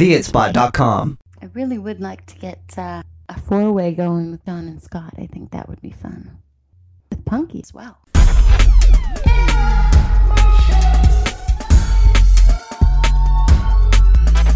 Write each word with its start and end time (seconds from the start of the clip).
theitspot.com. 0.00 1.18
I 1.40 1.46
really 1.54 1.78
would 1.78 2.00
like 2.00 2.26
to 2.26 2.36
get 2.38 2.60
uh, 2.76 3.02
a 3.28 3.40
four 3.40 3.72
way 3.72 3.92
going 3.92 4.30
with 4.30 4.44
Don 4.44 4.68
and 4.68 4.82
Scott. 4.82 5.14
I 5.18 5.26
think 5.26 5.52
that 5.52 5.68
would 5.68 5.80
be 5.80 5.90
fun. 5.90 6.38
With 7.10 7.24
Punky 7.24 7.62
as 7.62 7.72
well. 7.72 7.98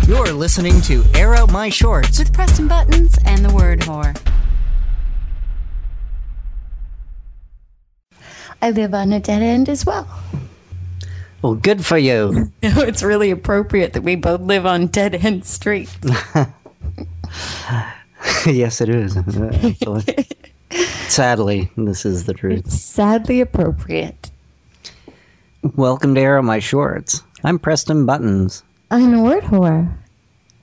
You're 0.07 0.33
listening 0.33 0.81
to 0.83 1.05
Air 1.15 1.35
Out 1.35 1.53
My 1.53 1.69
Shorts. 1.69 2.19
with 2.19 2.33
Preston 2.33 2.67
Buttons 2.67 3.17
and 3.25 3.45
the 3.45 3.55
word 3.55 3.81
whore. 3.81 4.19
I 8.61 8.71
live 8.73 8.93
on 8.93 9.13
a 9.13 9.21
dead 9.21 9.41
end 9.41 9.69
as 9.69 9.87
well. 9.87 10.09
Well, 11.43 11.55
good 11.55 11.87
for 11.87 11.97
you. 11.97 12.53
it's 12.63 13.03
really 13.03 13.31
appropriate 13.31 13.95
that 13.95 14.03
we 14.03 14.15
both 14.15 14.43
live 14.43 14.67
on 14.67 14.89
dead 14.89 15.15
end 15.15 15.47
streets. 15.47 15.97
yes, 18.47 18.83
it 18.83 18.91
is. 18.91 19.17
Actually. 19.17 20.27
Sadly, 21.09 21.71
this 21.79 22.05
is 22.05 22.27
the 22.27 22.35
truth. 22.35 22.67
It's 22.67 22.79
sadly 22.79 23.41
appropriate. 23.41 24.31
Welcome 25.77 26.15
to 26.15 26.21
Air 26.21 26.37
Out 26.37 26.45
My 26.45 26.59
Shorts. 26.59 27.23
I'm 27.43 27.59
Preston 27.59 28.05
Buttons. 28.05 28.63
I'm 28.91 29.15
a 29.15 29.23
word 29.23 29.45
whore. 29.45 29.91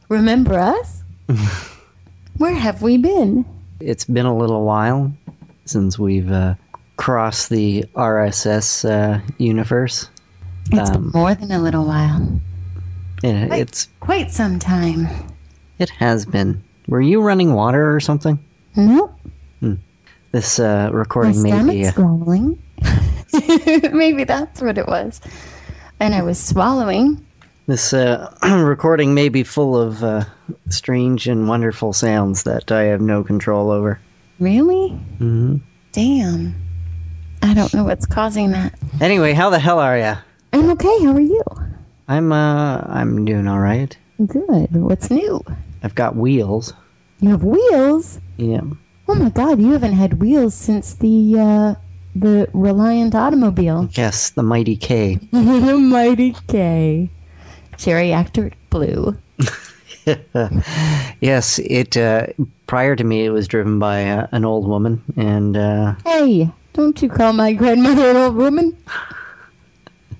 Remember 0.09 0.59
us? 0.59 1.01
Where 2.37 2.53
have 2.53 2.83
we 2.83 2.97
been? 2.97 3.45
It's 3.79 4.05
been 4.05 4.27
a 4.27 4.37
little 4.37 4.63
while 4.63 5.11
since 5.65 5.97
we've 5.97 6.31
uh, 6.31 6.53
crossed 6.97 7.49
the 7.49 7.83
RSS 7.95 8.87
uh, 8.87 9.21
universe. 9.39 10.07
It's 10.71 10.89
Um, 10.89 11.11
been 11.11 11.21
more 11.21 11.33
than 11.35 11.51
a 11.51 11.59
little 11.59 11.85
while. 11.85 12.21
It, 13.23 13.51
it's 13.53 13.87
Quite 13.99 14.31
some 14.31 14.59
time. 14.59 15.07
it 15.79 15.89
has 15.89 16.25
been. 16.25 16.63
Were 16.87 17.01
you 17.01 17.21
running 17.21 17.53
water 17.53 17.93
or 17.95 17.99
something? 17.99 18.39
Nope. 18.75 19.13
This 20.33 20.59
uh, 20.59 20.89
My 20.91 20.97
recording 20.97 21.41
may 21.41 21.63
be. 21.63 21.85
Uh, 21.87 21.91
growling. 21.93 22.61
Maybe 23.93 24.23
that's 24.25 24.61
what 24.61 24.77
it 24.77 24.85
was. 24.87 25.21
And 25.99 26.13
I 26.13 26.21
was 26.21 26.37
swallowing. 26.37 27.25
this 27.65 27.93
uh, 27.93 28.33
recording 28.43 29.13
may 29.13 29.29
be 29.29 29.43
full 29.43 29.75
of 29.75 30.03
uh, 30.03 30.25
strange 30.69 31.27
and 31.27 31.47
wonderful 31.47 31.93
sounds 31.93 32.43
that 32.43 32.71
I 32.71 32.83
have 32.83 33.01
no 33.01 33.23
control 33.23 33.71
over. 33.71 33.99
Really? 34.39 34.89
hmm 34.89 35.57
Damn. 35.93 36.53
I 37.41 37.53
don't 37.53 37.73
know 37.73 37.83
what's 37.85 38.05
causing 38.05 38.51
that. 38.51 38.73
Anyway, 39.01 39.33
how 39.33 39.49
the 39.49 39.59
hell 39.59 39.79
are 39.79 39.97
ya? 39.97 40.17
I'm 40.57 40.71
okay. 40.71 41.03
How 41.03 41.13
are 41.13 41.19
you? 41.19 41.43
I'm 42.07 42.31
uh, 42.31 42.81
I'm 42.87 43.25
doing 43.25 43.47
all 43.47 43.59
right. 43.59 43.95
Good. 44.25 44.71
What's 44.71 45.11
new? 45.11 45.39
I've 45.83 45.93
got 45.93 46.15
wheels. 46.15 46.73
You 47.19 47.29
have 47.29 47.43
wheels? 47.43 48.19
Yeah. 48.37 48.61
Oh 49.07 49.15
my 49.15 49.29
god, 49.29 49.59
you 49.59 49.71
haven't 49.73 49.93
had 49.93 50.19
wheels 50.19 50.55
since 50.55 50.95
the 50.95 51.39
uh 51.39 51.75
the 52.15 52.49
Reliant 52.53 53.13
automobile. 53.13 53.87
Yes, 53.93 54.31
the 54.31 54.41
mighty 54.41 54.75
K. 54.75 55.19
The 55.31 55.77
Mighty 55.77 56.35
K. 56.47 57.11
Cherry 57.77 58.11
Actor 58.11 58.51
Blue. 58.71 59.15
yes, 61.21 61.59
it. 61.59 61.95
Uh, 61.95 62.25
prior 62.65 62.95
to 62.95 63.03
me, 63.03 63.25
it 63.25 63.29
was 63.29 63.47
driven 63.47 63.77
by 63.77 64.09
uh, 64.09 64.25
an 64.31 64.43
old 64.43 64.67
woman, 64.67 65.03
and 65.15 65.55
uh, 65.55 65.93
Hey, 66.03 66.49
don't 66.73 66.99
you 66.99 67.09
call 67.09 67.33
my 67.33 67.53
grandmother 67.53 68.09
an 68.09 68.17
old 68.17 68.35
woman? 68.35 68.75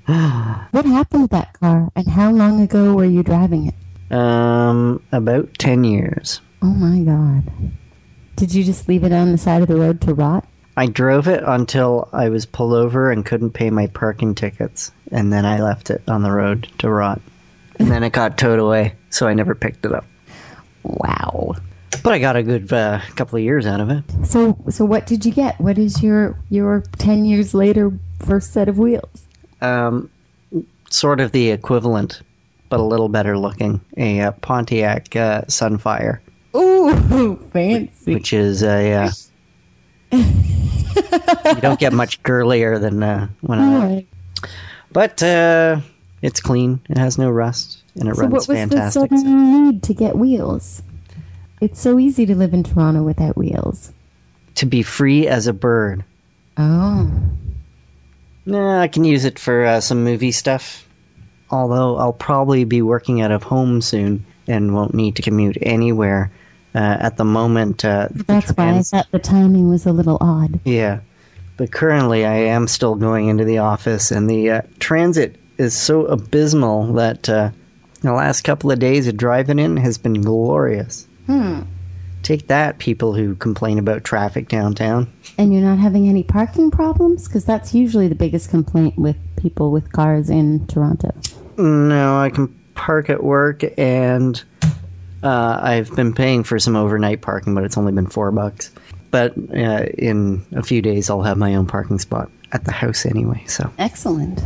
what 0.72 0.86
happened 0.86 1.30
to 1.30 1.36
that 1.36 1.53
car 1.59 1.89
and 1.95 2.08
how 2.08 2.31
long 2.31 2.61
ago 2.61 2.95
were 2.95 3.05
you 3.05 3.23
driving 3.23 3.67
it? 3.67 3.75
um, 4.11 5.03
about 5.11 5.53
ten 5.58 5.83
years. 5.83 6.39
Oh 6.61 6.67
my 6.73 7.00
god. 7.03 7.44
Did 8.35 8.53
you 8.53 8.63
just 8.63 8.88
leave 8.88 9.03
it 9.03 9.11
on 9.11 9.31
the 9.31 9.38
side 9.38 9.61
of 9.61 9.67
the 9.67 9.75
road 9.75 10.00
to 10.02 10.13
rot? 10.13 10.47
I 10.78 10.85
drove 10.85 11.28
it 11.28 11.44
until 11.45 12.08
I 12.13 12.30
was 12.30 12.45
pulled 12.45 12.73
over 12.73 13.12
and 13.12 13.25
couldn't 13.25 13.51
pay 13.51 13.69
my 13.69 13.88
parking 13.88 14.35
tickets, 14.35 14.91
and 15.12 15.34
then 15.34 15.45
I 15.45 15.59
left 15.59 15.90
it 15.90 16.03
on 16.07 16.22
the 16.22 16.31
road 16.31 16.69
to 16.79 16.89
rot. 16.89 17.19
And 17.79 17.91
then 17.91 18.03
it 18.03 18.12
got 18.13 18.38
towed 18.38 18.59
away, 18.59 18.94
so 19.09 19.28
I 19.28 19.34
never 19.34 19.56
picked 19.56 19.85
it 19.85 19.91
up. 19.91 20.06
Wow. 20.84 21.56
But 22.03 22.13
I 22.13 22.19
got 22.19 22.35
a 22.35 22.44
good 22.44 22.72
uh, 22.72 23.01
couple 23.16 23.38
of 23.38 23.44
years 23.44 23.66
out 23.66 23.81
of 23.81 23.89
it. 23.89 24.03
So 24.25 24.57
so 24.69 24.85
what 24.85 25.06
did 25.06 25.25
you 25.25 25.31
get? 25.34 25.59
What 25.59 25.78
is 25.78 26.01
your 26.01 26.38
your 26.50 26.84
10 26.97 27.25
years 27.25 27.53
later 27.53 27.91
first 28.19 28.53
set 28.53 28.69
of 28.69 28.78
wheels? 28.78 29.26
Um, 29.62 30.09
sort 30.90 31.19
of 31.19 31.31
the 31.31 31.51
equivalent, 31.51 32.22
but 32.69 32.79
a 32.79 32.84
little 32.84 33.09
better 33.09 33.38
looking. 33.38 33.81
A 33.97 34.22
uh, 34.22 34.31
Pontiac 34.31 35.16
uh, 35.16 35.41
Sunfire, 35.44 36.19
Ooh, 36.56 37.35
fancy. 37.53 38.13
which 38.13 38.34
is 38.34 38.63
a. 38.63 38.94
Uh, 38.94 39.12
you 40.12 41.62
don't 41.62 41.79
get 41.79 41.94
much 41.94 42.22
girlier 42.23 42.79
than 42.79 43.03
uh, 43.03 43.28
when 43.41 43.59
I. 43.59 43.73
Alright. 43.75 44.07
But 44.91 45.22
uh, 45.22 45.81
it's 46.22 46.39
clean. 46.39 46.79
It 46.89 46.97
has 46.97 47.18
no 47.18 47.29
rust, 47.29 47.84
and 48.00 48.07
it 48.09 48.16
So 48.16 48.22
runs 48.22 48.31
what 48.34 48.47
was 48.47 48.57
fantastic. 48.57 49.09
the 49.09 49.18
sudden 49.18 49.66
need 49.69 49.84
to 49.84 49.94
get 49.94 50.16
wheels? 50.18 50.81
It's 51.59 51.79
so 51.81 51.97
easy 52.00 52.25
to 52.25 52.35
live 52.35 52.53
in 52.53 52.63
Toronto 52.63 53.03
without 53.03 53.35
wheels. 53.35 53.91
To 54.56 54.66
be 54.66 54.81
free 54.84 55.28
as 55.28 55.47
a 55.47 55.53
bird. 55.53 56.03
Oh. 56.57 57.12
Nah, 58.47 58.81
I 58.81 58.88
can 58.88 59.03
use 59.03 59.25
it 59.25 59.38
for 59.38 59.66
uh, 59.66 59.81
some 59.81 60.06
movie 60.06 60.31
stuff. 60.31 60.88
Although 61.52 61.97
I'll 61.97 62.13
probably 62.13 62.63
be 62.63 62.81
working 62.81 63.22
out 63.22 63.31
of 63.31 63.44
home 63.44 63.81
soon 63.81 64.25
and 64.47 64.74
won't 64.74 64.94
need 64.94 65.18
to 65.18 65.22
commute 65.22 65.58
anywhere. 65.62 66.31
Uh, 66.74 66.97
at 67.00 67.18
the 67.18 67.25
moment, 67.25 67.84
uh, 67.84 68.07
the 68.09 68.24
That's 68.24 68.52
why 68.52 68.78
I 68.78 68.81
thought 68.81 69.07
the 69.12 69.19
timing 69.19 69.69
was 69.69 69.86
a 69.86 69.91
little 69.91 70.18
odd. 70.22 70.59
Yeah. 70.63 71.00
But 71.57 71.72
currently, 71.72 72.25
I 72.25 72.36
am 72.36 72.68
still 72.68 72.96
going 72.96 73.28
into 73.28 73.44
the 73.44 73.57
office, 73.57 74.12
and 74.12 74.30
the 74.30 74.50
uh, 74.50 74.62
transit 74.80 75.36
is 75.57 75.75
so 75.75 76.06
abysmal 76.06 76.94
that 76.94 77.28
uh, 77.28 77.50
the 78.02 78.13
last 78.13 78.41
couple 78.41 78.72
of 78.72 78.80
days 78.80 79.07
of 79.07 79.18
driving 79.18 79.59
in 79.59 79.75
has 79.78 79.97
been 79.97 80.22
glorious. 80.22 81.07
Hmm. 81.25 81.62
Take 82.27 82.47
that, 82.47 82.79
people 82.79 83.13
who 83.13 83.35
complain 83.35 83.79
about 83.79 84.03
traffic 84.03 84.49
downtown. 84.49 85.09
And 85.38 85.53
you're 85.53 85.61
not 85.61 85.77
having 85.77 86.09
any 86.09 86.23
parking 86.23 86.69
problems? 86.69 87.25
Because 87.25 87.45
that's 87.45 87.73
usually 87.73 88.09
the 88.09 88.15
biggest 88.15 88.49
complaint 88.49 88.97
with 88.97 89.15
people 89.38 89.71
with 89.71 89.93
cars 89.93 90.29
in 90.29 90.67
Toronto. 90.67 91.15
No, 91.57 92.17
I 92.19 92.29
can 92.29 92.49
park 92.75 93.09
at 93.09 93.23
work, 93.23 93.63
and 93.77 94.43
uh, 95.23 95.59
I've 95.63 95.95
been 95.95 96.13
paying 96.13 96.43
for 96.43 96.59
some 96.59 96.75
overnight 96.75 97.21
parking, 97.21 97.55
but 97.55 97.63
it's 97.63 97.77
only 97.77 97.93
been 97.93 98.07
four 98.07 98.29
bucks. 98.33 98.73
But 99.09 99.31
uh, 99.55 99.85
in 99.97 100.45
a 100.51 100.63
few 100.63 100.81
days, 100.81 101.09
I'll 101.09 101.21
have 101.21 101.38
my 101.38 101.55
own 101.55 101.65
parking 101.65 101.97
spot 101.97 102.29
at 102.51 102.65
the 102.65 102.73
house 102.73 103.05
anyway. 103.05 103.41
So, 103.47 103.71
Excellent. 103.77 104.41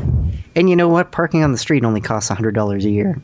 and 0.56 0.70
you 0.70 0.76
know 0.76 0.88
what? 0.88 1.12
Parking 1.12 1.44
on 1.44 1.52
the 1.52 1.58
street 1.58 1.84
only 1.84 2.00
costs 2.00 2.30
hundred 2.30 2.54
dollars 2.54 2.86
a 2.86 2.92
year, 2.92 3.20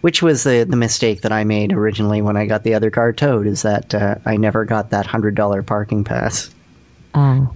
which 0.00 0.22
was 0.22 0.44
the 0.44 0.64
the 0.68 0.76
mistake 0.76 1.22
that 1.22 1.32
I 1.32 1.44
made 1.44 1.72
originally 1.72 2.22
when 2.22 2.36
I 2.36 2.46
got 2.46 2.62
the 2.62 2.74
other 2.74 2.90
car 2.90 3.12
towed. 3.12 3.46
Is 3.46 3.62
that 3.62 3.94
uh, 3.94 4.16
I 4.24 4.36
never 4.36 4.64
got 4.64 4.90
that 4.90 5.06
hundred 5.06 5.34
dollar 5.34 5.62
parking 5.62 6.04
pass. 6.04 6.50
Ah. 7.14 7.50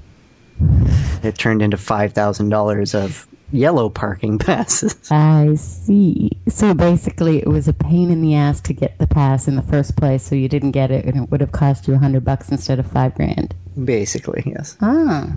It 1.22 1.36
turned 1.36 1.62
into 1.62 1.76
five 1.76 2.12
thousand 2.12 2.48
dollars 2.48 2.94
of 2.94 3.26
yellow 3.52 3.88
parking 3.88 4.38
passes. 4.40 4.96
I 5.10 5.54
see. 5.56 6.30
So 6.48 6.74
basically, 6.74 7.38
it 7.38 7.48
was 7.48 7.68
a 7.68 7.72
pain 7.72 8.10
in 8.10 8.22
the 8.22 8.34
ass 8.34 8.60
to 8.62 8.72
get 8.72 8.98
the 8.98 9.06
pass 9.06 9.48
in 9.48 9.56
the 9.56 9.62
first 9.62 9.96
place, 9.96 10.22
so 10.22 10.34
you 10.34 10.48
didn't 10.48 10.72
get 10.72 10.90
it, 10.90 11.04
and 11.04 11.16
it 11.16 11.30
would 11.30 11.40
have 11.40 11.52
cost 11.52 11.88
you 11.88 11.94
a 11.94 11.98
hundred 11.98 12.24
bucks 12.24 12.50
instead 12.50 12.78
of 12.78 12.90
five 12.90 13.14
grand. 13.14 13.54
Basically, 13.84 14.42
yes. 14.46 14.76
Ah. 14.80 15.30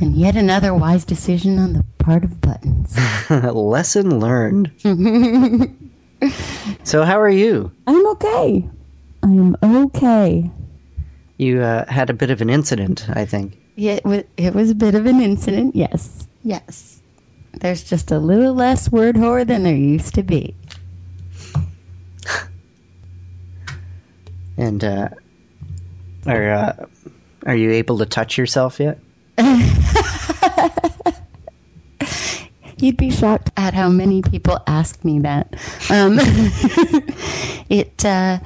And 0.00 0.16
yet 0.16 0.36
another 0.36 0.74
wise 0.74 1.04
decision 1.04 1.58
on 1.58 1.72
the 1.72 1.84
part 1.98 2.24
of 2.24 2.40
Buttons. 2.40 2.96
Lesson 3.30 4.18
learned. 4.20 4.70
so, 6.84 7.04
how 7.04 7.20
are 7.20 7.30
you? 7.30 7.70
I'm 7.86 8.06
okay. 8.08 8.68
I 9.22 9.26
am 9.26 9.56
okay. 9.62 10.50
You 11.38 11.62
uh, 11.62 11.90
had 11.90 12.10
a 12.10 12.14
bit 12.14 12.30
of 12.30 12.40
an 12.40 12.50
incident, 12.50 13.08
I 13.10 13.24
think. 13.24 13.58
Yeah, 13.76 13.94
it 13.94 14.04
was, 14.04 14.24
it 14.36 14.54
was 14.54 14.70
a 14.70 14.74
bit 14.74 14.94
of 14.94 15.06
an 15.06 15.20
incident, 15.20 15.74
yes. 15.74 16.28
Yes. 16.42 17.02
There's 17.54 17.84
just 17.84 18.10
a 18.10 18.18
little 18.18 18.54
less 18.54 18.90
word 18.90 19.16
whore 19.16 19.46
than 19.46 19.62
there 19.62 19.74
used 19.74 20.14
to 20.14 20.22
be. 20.22 20.54
And 24.56 24.84
uh, 24.84 25.08
are 26.28 26.50
uh, 26.52 26.86
are 27.44 27.56
you 27.56 27.72
able 27.72 27.98
to 27.98 28.06
touch 28.06 28.38
yourself 28.38 28.78
yet? 28.78 29.00
You'd 32.84 32.98
be 32.98 33.10
shocked 33.10 33.50
at 33.56 33.72
how 33.72 33.88
many 33.88 34.20
people 34.20 34.58
ask 34.66 35.02
me 35.06 35.18
that. 35.20 35.54
Um, 35.88 36.18
it 37.70 38.04
uh, 38.04 38.40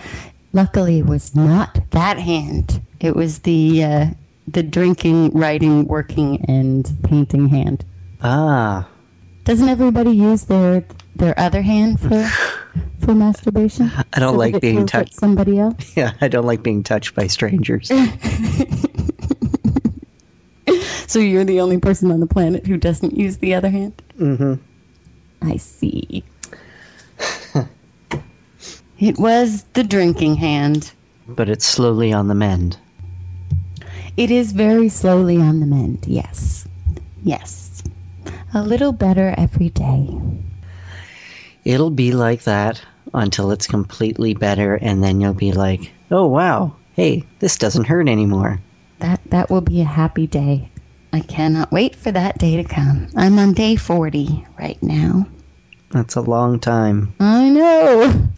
luckily 0.52 1.02
was 1.02 1.35
not 1.35 1.81
that 1.90 2.20
hand. 2.20 2.81
It 3.00 3.17
was 3.17 3.40
the 3.40 3.82
uh, 3.82 4.06
the 4.46 4.62
drinking, 4.62 5.32
writing, 5.32 5.88
working, 5.88 6.44
and 6.44 6.88
painting 7.02 7.49
hand. 7.49 7.85
Ah, 8.23 8.88
Doesn't 9.43 9.69
everybody 9.69 10.12
use 10.12 10.44
their 10.44 10.84
their 11.17 11.37
other 11.37 11.61
hand 11.61 11.99
for 11.99 12.23
for 13.05 13.17
masturbation? 13.17 13.91
I 14.12 14.20
don't 14.20 14.34
So 14.34 14.38
like 14.38 14.61
being 14.61 14.87
touched. 14.87 15.14
Somebody 15.14 15.58
else. 15.58 15.75
Yeah, 15.96 16.12
I 16.20 16.29
don't 16.29 16.46
like 16.46 16.62
being 16.62 16.84
touched 16.84 17.17
by 17.17 17.26
strangers. 17.26 17.91
So 21.08 21.19
you're 21.20 21.44
the 21.44 21.60
only 21.62 21.78
person 21.78 22.10
on 22.10 22.20
the 22.20 22.26
planet 22.26 22.66
who 22.66 22.76
doesn't 22.76 23.16
use 23.16 23.38
the 23.38 23.55
other 23.55 23.70
hand? 23.70 24.02
Mm-hmm. 24.19 24.55
I 25.40 25.56
see. 25.56 26.22
it 28.99 29.19
was 29.19 29.64
the 29.72 29.84
drinking 29.84 30.37
hand. 30.37 30.93
but 31.26 31.49
it's 31.49 31.64
slowly 31.64 32.12
on 32.12 32.28
the 32.28 32.34
mend. 32.34 32.76
It 34.19 34.31
is 34.31 34.52
very 34.52 34.90
slowly 34.90 35.38
on 35.38 35.60
the 35.60 35.66
mend, 35.66 36.05
yes. 36.06 36.69
Yes. 37.22 37.82
A 38.52 38.62
little 38.62 38.93
better 38.93 39.34
every 39.38 39.70
day. 39.70 40.14
It'll 41.64 41.90
be 41.90 42.12
like 42.12 42.43
that 42.43 42.82
until 43.14 43.50
it's 43.50 43.66
completely 43.66 44.34
better, 44.34 44.75
and 44.75 45.02
then 45.02 45.22
you'll 45.22 45.32
be 45.32 45.52
like, 45.52 45.90
oh 46.10 46.26
wow, 46.26 46.76
hey, 46.93 47.25
this 47.38 47.56
doesn't 47.56 47.84
hurt 47.84 48.08
anymore. 48.08 48.60
That 48.99 49.20
that 49.31 49.49
will 49.49 49.62
be 49.62 49.81
a 49.81 49.84
happy 49.84 50.26
day. 50.26 50.69
I 51.12 51.20
cannot 51.20 51.72
wait 51.72 51.96
for 51.96 52.12
that 52.12 52.38
day 52.38 52.56
to 52.56 52.64
come. 52.64 53.08
I'm 53.16 53.38
on 53.38 53.55
day 53.55 53.76
40 53.76 54.46
right 54.58 54.82
now. 54.82 55.26
That's 55.90 56.16
a 56.16 56.20
long 56.20 56.60
time. 56.60 57.14
I 57.19 57.49
know. 57.49 58.28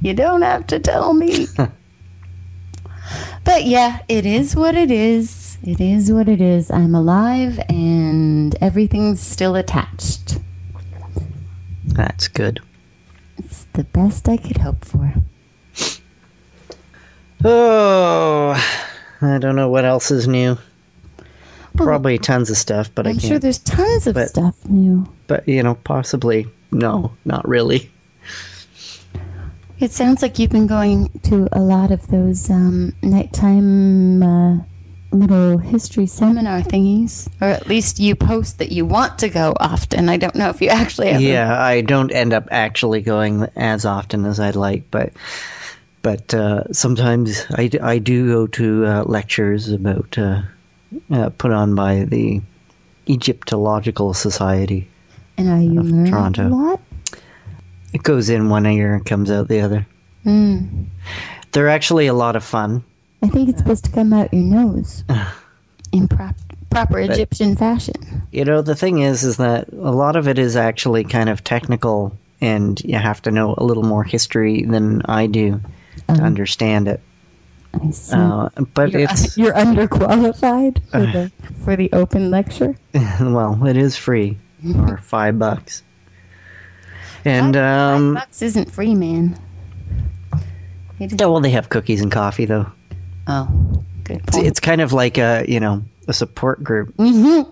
You 0.00 0.14
don't 0.14 0.42
have 0.42 0.66
to 0.68 0.78
tell 0.78 1.14
me. 1.14 1.46
but 3.44 3.64
yeah, 3.64 4.00
it 4.08 4.26
is 4.26 4.54
what 4.54 4.74
it 4.74 4.90
is. 4.90 5.58
It 5.62 5.80
is 5.80 6.12
what 6.12 6.28
it 6.28 6.40
is. 6.40 6.70
I'm 6.70 6.94
alive 6.94 7.58
and 7.68 8.54
everything's 8.60 9.20
still 9.20 9.56
attached. 9.56 10.38
That's 11.84 12.28
good. 12.28 12.60
It's 13.38 13.64
the 13.72 13.84
best 13.84 14.28
I 14.28 14.36
could 14.36 14.58
hope 14.58 14.84
for. 14.84 15.12
Oh, 17.44 18.54
I 19.20 19.38
don't 19.38 19.56
know 19.56 19.68
what 19.68 19.84
else 19.84 20.10
is 20.10 20.26
new. 20.26 20.58
Probably 21.76 22.18
tons 22.18 22.50
of 22.50 22.56
stuff, 22.56 22.90
but 22.94 23.06
I 23.06 23.10
I'm 23.10 23.16
can't. 23.18 23.28
sure 23.28 23.38
there's 23.38 23.58
tons 23.58 24.06
of 24.06 24.14
but- 24.14 24.28
stuff 24.28 24.54
new. 24.68 25.06
but 25.26 25.46
you 25.48 25.62
know, 25.62 25.74
possibly 25.74 26.46
no, 26.72 27.12
not 27.24 27.46
really. 27.48 27.90
It 29.78 29.92
sounds 29.92 30.22
like 30.22 30.38
you've 30.38 30.50
been 30.50 30.66
going 30.66 31.10
to 31.24 31.48
a 31.52 31.60
lot 31.60 31.90
of 31.90 32.06
those 32.08 32.48
um, 32.48 32.94
nighttime 33.02 34.22
uh, 34.22 34.56
little 35.12 35.58
history 35.58 36.06
seminar 36.06 36.62
thingies, 36.62 37.28
or 37.42 37.48
at 37.48 37.66
least 37.66 37.98
you 38.00 38.16
post 38.16 38.58
that 38.58 38.72
you 38.72 38.86
want 38.86 39.18
to 39.18 39.28
go 39.28 39.52
often. 39.60 40.08
I 40.08 40.16
don't 40.16 40.34
know 40.34 40.48
if 40.48 40.62
you 40.62 40.68
actually 40.70 41.08
ever. 41.08 41.20
Yeah, 41.22 41.60
I 41.62 41.82
don't 41.82 42.10
end 42.10 42.32
up 42.32 42.48
actually 42.50 43.02
going 43.02 43.46
as 43.54 43.84
often 43.84 44.24
as 44.24 44.40
I'd 44.40 44.56
like, 44.56 44.90
but 44.90 45.12
but 46.00 46.32
uh, 46.32 46.72
sometimes 46.72 47.44
I 47.50 47.98
do 47.98 48.28
go 48.28 48.46
to 48.46 48.86
uh, 48.86 49.02
lectures 49.04 49.68
about 49.70 50.16
uh, 51.10 51.30
put 51.30 51.52
on 51.52 51.74
by 51.74 52.04
the 52.04 52.40
Egyptological 53.08 54.14
Society. 54.14 54.88
And 55.38 55.48
are 55.48 55.60
you 55.60 56.06
Toronto. 56.10 56.48
a 56.48 56.48
lot? 56.48 56.80
It 57.92 58.02
goes 58.02 58.28
in 58.28 58.48
one 58.48 58.66
ear 58.66 58.94
and 58.94 59.04
comes 59.04 59.30
out 59.30 59.48
the 59.48 59.60
other. 59.60 59.86
Mm. 60.24 60.86
They're 61.52 61.68
actually 61.68 62.06
a 62.06 62.14
lot 62.14 62.36
of 62.36 62.44
fun. 62.44 62.82
I 63.22 63.28
think 63.28 63.48
it's 63.48 63.58
supposed 63.58 63.84
to 63.84 63.90
come 63.90 64.12
out 64.12 64.32
your 64.32 64.42
nose 64.42 65.04
in 65.92 66.08
prop- 66.08 66.36
proper 66.70 66.98
Egyptian 67.00 67.56
fashion. 67.56 68.22
You 68.32 68.44
know, 68.44 68.60
the 68.60 68.74
thing 68.74 68.98
is, 68.98 69.24
is 69.24 69.38
that 69.38 69.68
a 69.72 69.92
lot 69.92 70.16
of 70.16 70.28
it 70.28 70.38
is 70.38 70.56
actually 70.56 71.04
kind 71.04 71.28
of 71.28 71.42
technical, 71.42 72.16
and 72.40 72.78
you 72.84 72.96
have 72.96 73.22
to 73.22 73.30
know 73.30 73.54
a 73.56 73.64
little 73.64 73.82
more 73.82 74.04
history 74.04 74.62
than 74.62 75.02
I 75.06 75.26
do 75.26 75.60
to 76.08 76.22
understand 76.22 76.88
it. 76.88 77.00
I 77.82 77.90
see. 77.90 78.16
Uh, 78.16 78.48
but 78.74 78.92
you're, 78.92 79.02
it's 79.02 79.36
you're 79.38 79.52
underqualified 79.52 80.80
for 80.90 81.00
the 81.00 81.32
for 81.64 81.76
the 81.76 81.90
open 81.92 82.30
lecture. 82.30 82.74
well, 83.20 83.66
it 83.66 83.76
is 83.76 83.96
free 83.96 84.38
or 84.88 84.98
five 84.98 85.38
bucks. 85.38 85.82
And 87.24 87.56
um, 87.56 88.14
Bucks 88.14 88.40
isn't 88.42 88.70
free, 88.70 88.94
man. 88.94 89.36
It 91.00 91.20
yeah, 91.20 91.26
well, 91.26 91.40
they 91.40 91.50
have 91.50 91.68
cookies 91.68 92.00
and 92.00 92.10
coffee 92.10 92.44
though. 92.44 92.70
oh, 93.26 93.82
good 94.04 94.22
It's, 94.28 94.36
it's 94.36 94.60
kind 94.60 94.80
of 94.80 94.92
like 94.92 95.18
a 95.18 95.44
you 95.48 95.60
know 95.60 95.82
a 96.08 96.12
support 96.12 96.62
group. 96.62 96.94
I 96.98 97.44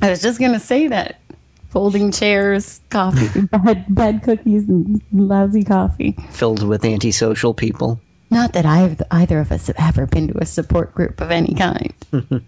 was 0.00 0.22
just 0.22 0.40
gonna 0.40 0.60
say 0.60 0.88
that. 0.88 1.20
Folding 1.68 2.12
chairs, 2.12 2.80
coffee, 2.90 3.40
bad, 3.48 3.84
bad 3.88 4.22
cookies, 4.22 4.68
and 4.68 5.02
lousy 5.12 5.64
coffee. 5.64 6.14
filled 6.30 6.62
with 6.66 6.84
antisocial 6.84 7.52
people. 7.52 8.00
Not 8.30 8.52
that 8.54 8.66
I've, 8.66 9.00
either 9.10 9.38
of 9.38 9.52
us 9.52 9.68
have 9.68 9.76
ever 9.78 10.06
been 10.06 10.28
to 10.28 10.38
a 10.42 10.46
support 10.46 10.94
group 10.94 11.20
of 11.20 11.30
any 11.30 11.54
kind. 11.54 11.92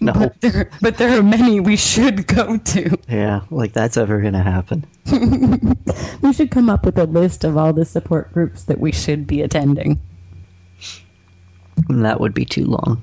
No, 0.00 0.12
But 0.14 0.40
there, 0.40 0.70
but 0.80 0.96
there 0.98 1.16
are 1.16 1.22
many 1.22 1.60
we 1.60 1.76
should 1.76 2.26
go 2.26 2.56
to. 2.56 2.98
yeah, 3.08 3.42
like 3.50 3.72
that's 3.72 3.96
ever 3.96 4.20
gonna 4.20 4.42
happen. 4.42 4.84
We 6.22 6.32
should 6.32 6.50
come 6.50 6.68
up 6.70 6.84
with 6.84 6.98
a 6.98 7.04
list 7.04 7.44
of 7.44 7.56
all 7.56 7.72
the 7.72 7.84
support 7.84 8.32
groups 8.32 8.64
that 8.64 8.80
we 8.80 8.90
should 8.92 9.26
be 9.26 9.42
attending. 9.42 10.00
And 11.88 12.04
that 12.04 12.20
would 12.20 12.34
be 12.34 12.44
too 12.44 12.64
long. 12.64 13.02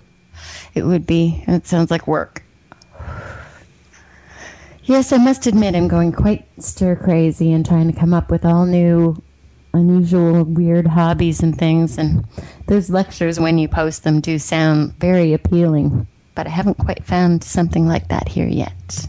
It 0.74 0.84
would 0.84 1.06
be. 1.06 1.44
It 1.48 1.68
sounds 1.68 1.92
like 1.92 2.08
work. 2.08 2.44
Yes, 4.84 5.12
I 5.12 5.18
must 5.18 5.46
admit 5.48 5.76
I'm 5.76 5.88
going 5.88 6.12
quite 6.12 6.48
stir 6.62 6.96
crazy 6.96 7.52
and 7.54 7.66
trying 7.66 7.92
to 7.92 7.98
come 7.98 8.14
up 8.14 8.32
with 8.32 8.44
all 8.46 8.66
new, 8.66 9.22
unusual, 9.74 10.44
weird 10.44 10.88
hobbies 10.88 11.42
and 11.42 11.58
things. 11.58 11.98
And 11.98 12.26
those 12.68 12.90
lectures, 12.90 13.40
when 13.40 13.58
you 13.58 13.68
post 13.68 14.04
them, 14.04 14.20
do 14.22 14.40
sound 14.40 14.94
very 14.96 15.34
appealing. 15.34 16.08
But 16.36 16.48
I 16.48 16.52
haven't 16.52 16.78
quite 16.78 17.04
found 17.06 17.44
something 17.44 17.88
like 17.88 18.08
that 18.10 18.28
here 18.28 18.48
yet. 18.48 19.08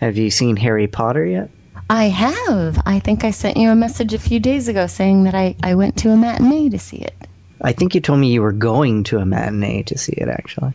Have 0.00 0.16
you 0.16 0.30
seen 0.30 0.56
Harry 0.56 0.86
Potter 0.86 1.24
yet? 1.24 1.50
I 1.88 2.04
have. 2.04 2.80
I 2.84 2.98
think 2.98 3.24
I 3.24 3.30
sent 3.30 3.56
you 3.56 3.70
a 3.70 3.76
message 3.76 4.12
a 4.12 4.18
few 4.18 4.40
days 4.40 4.68
ago 4.68 4.86
saying 4.86 5.24
that 5.24 5.34
I, 5.34 5.54
I 5.62 5.74
went 5.74 5.96
to 5.98 6.10
a 6.10 6.16
matinee 6.16 6.68
to 6.70 6.78
see 6.78 6.98
it. 6.98 7.14
I 7.62 7.72
think 7.72 7.94
you 7.94 8.00
told 8.00 8.20
me 8.20 8.32
you 8.32 8.42
were 8.42 8.52
going 8.52 9.04
to 9.04 9.18
a 9.18 9.24
matinee 9.26 9.82
to 9.84 9.96
see 9.96 10.12
it. 10.12 10.28
Actually, 10.28 10.74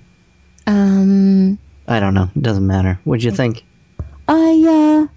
Um, 0.67 1.59
I 1.87 1.99
don't 1.99 2.13
know. 2.13 2.29
It 2.35 2.41
doesn't 2.41 2.65
matter. 2.65 2.99
What'd 3.03 3.23
you 3.23 3.31
think? 3.31 3.63
I 4.27 5.07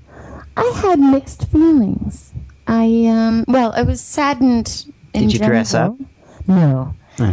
uh 0.57 0.61
I 0.61 0.73
had 0.83 0.99
mixed 0.99 1.47
feelings. 1.49 2.33
I 2.67 3.07
um 3.07 3.45
well, 3.49 3.73
I 3.77 3.83
was 3.83 4.01
saddened 4.01 4.87
in 5.13 5.23
Did 5.25 5.33
you 5.35 5.39
dress 5.39 5.73
general. 5.73 5.99
No. 6.47 6.95
Hmm. 7.17 7.33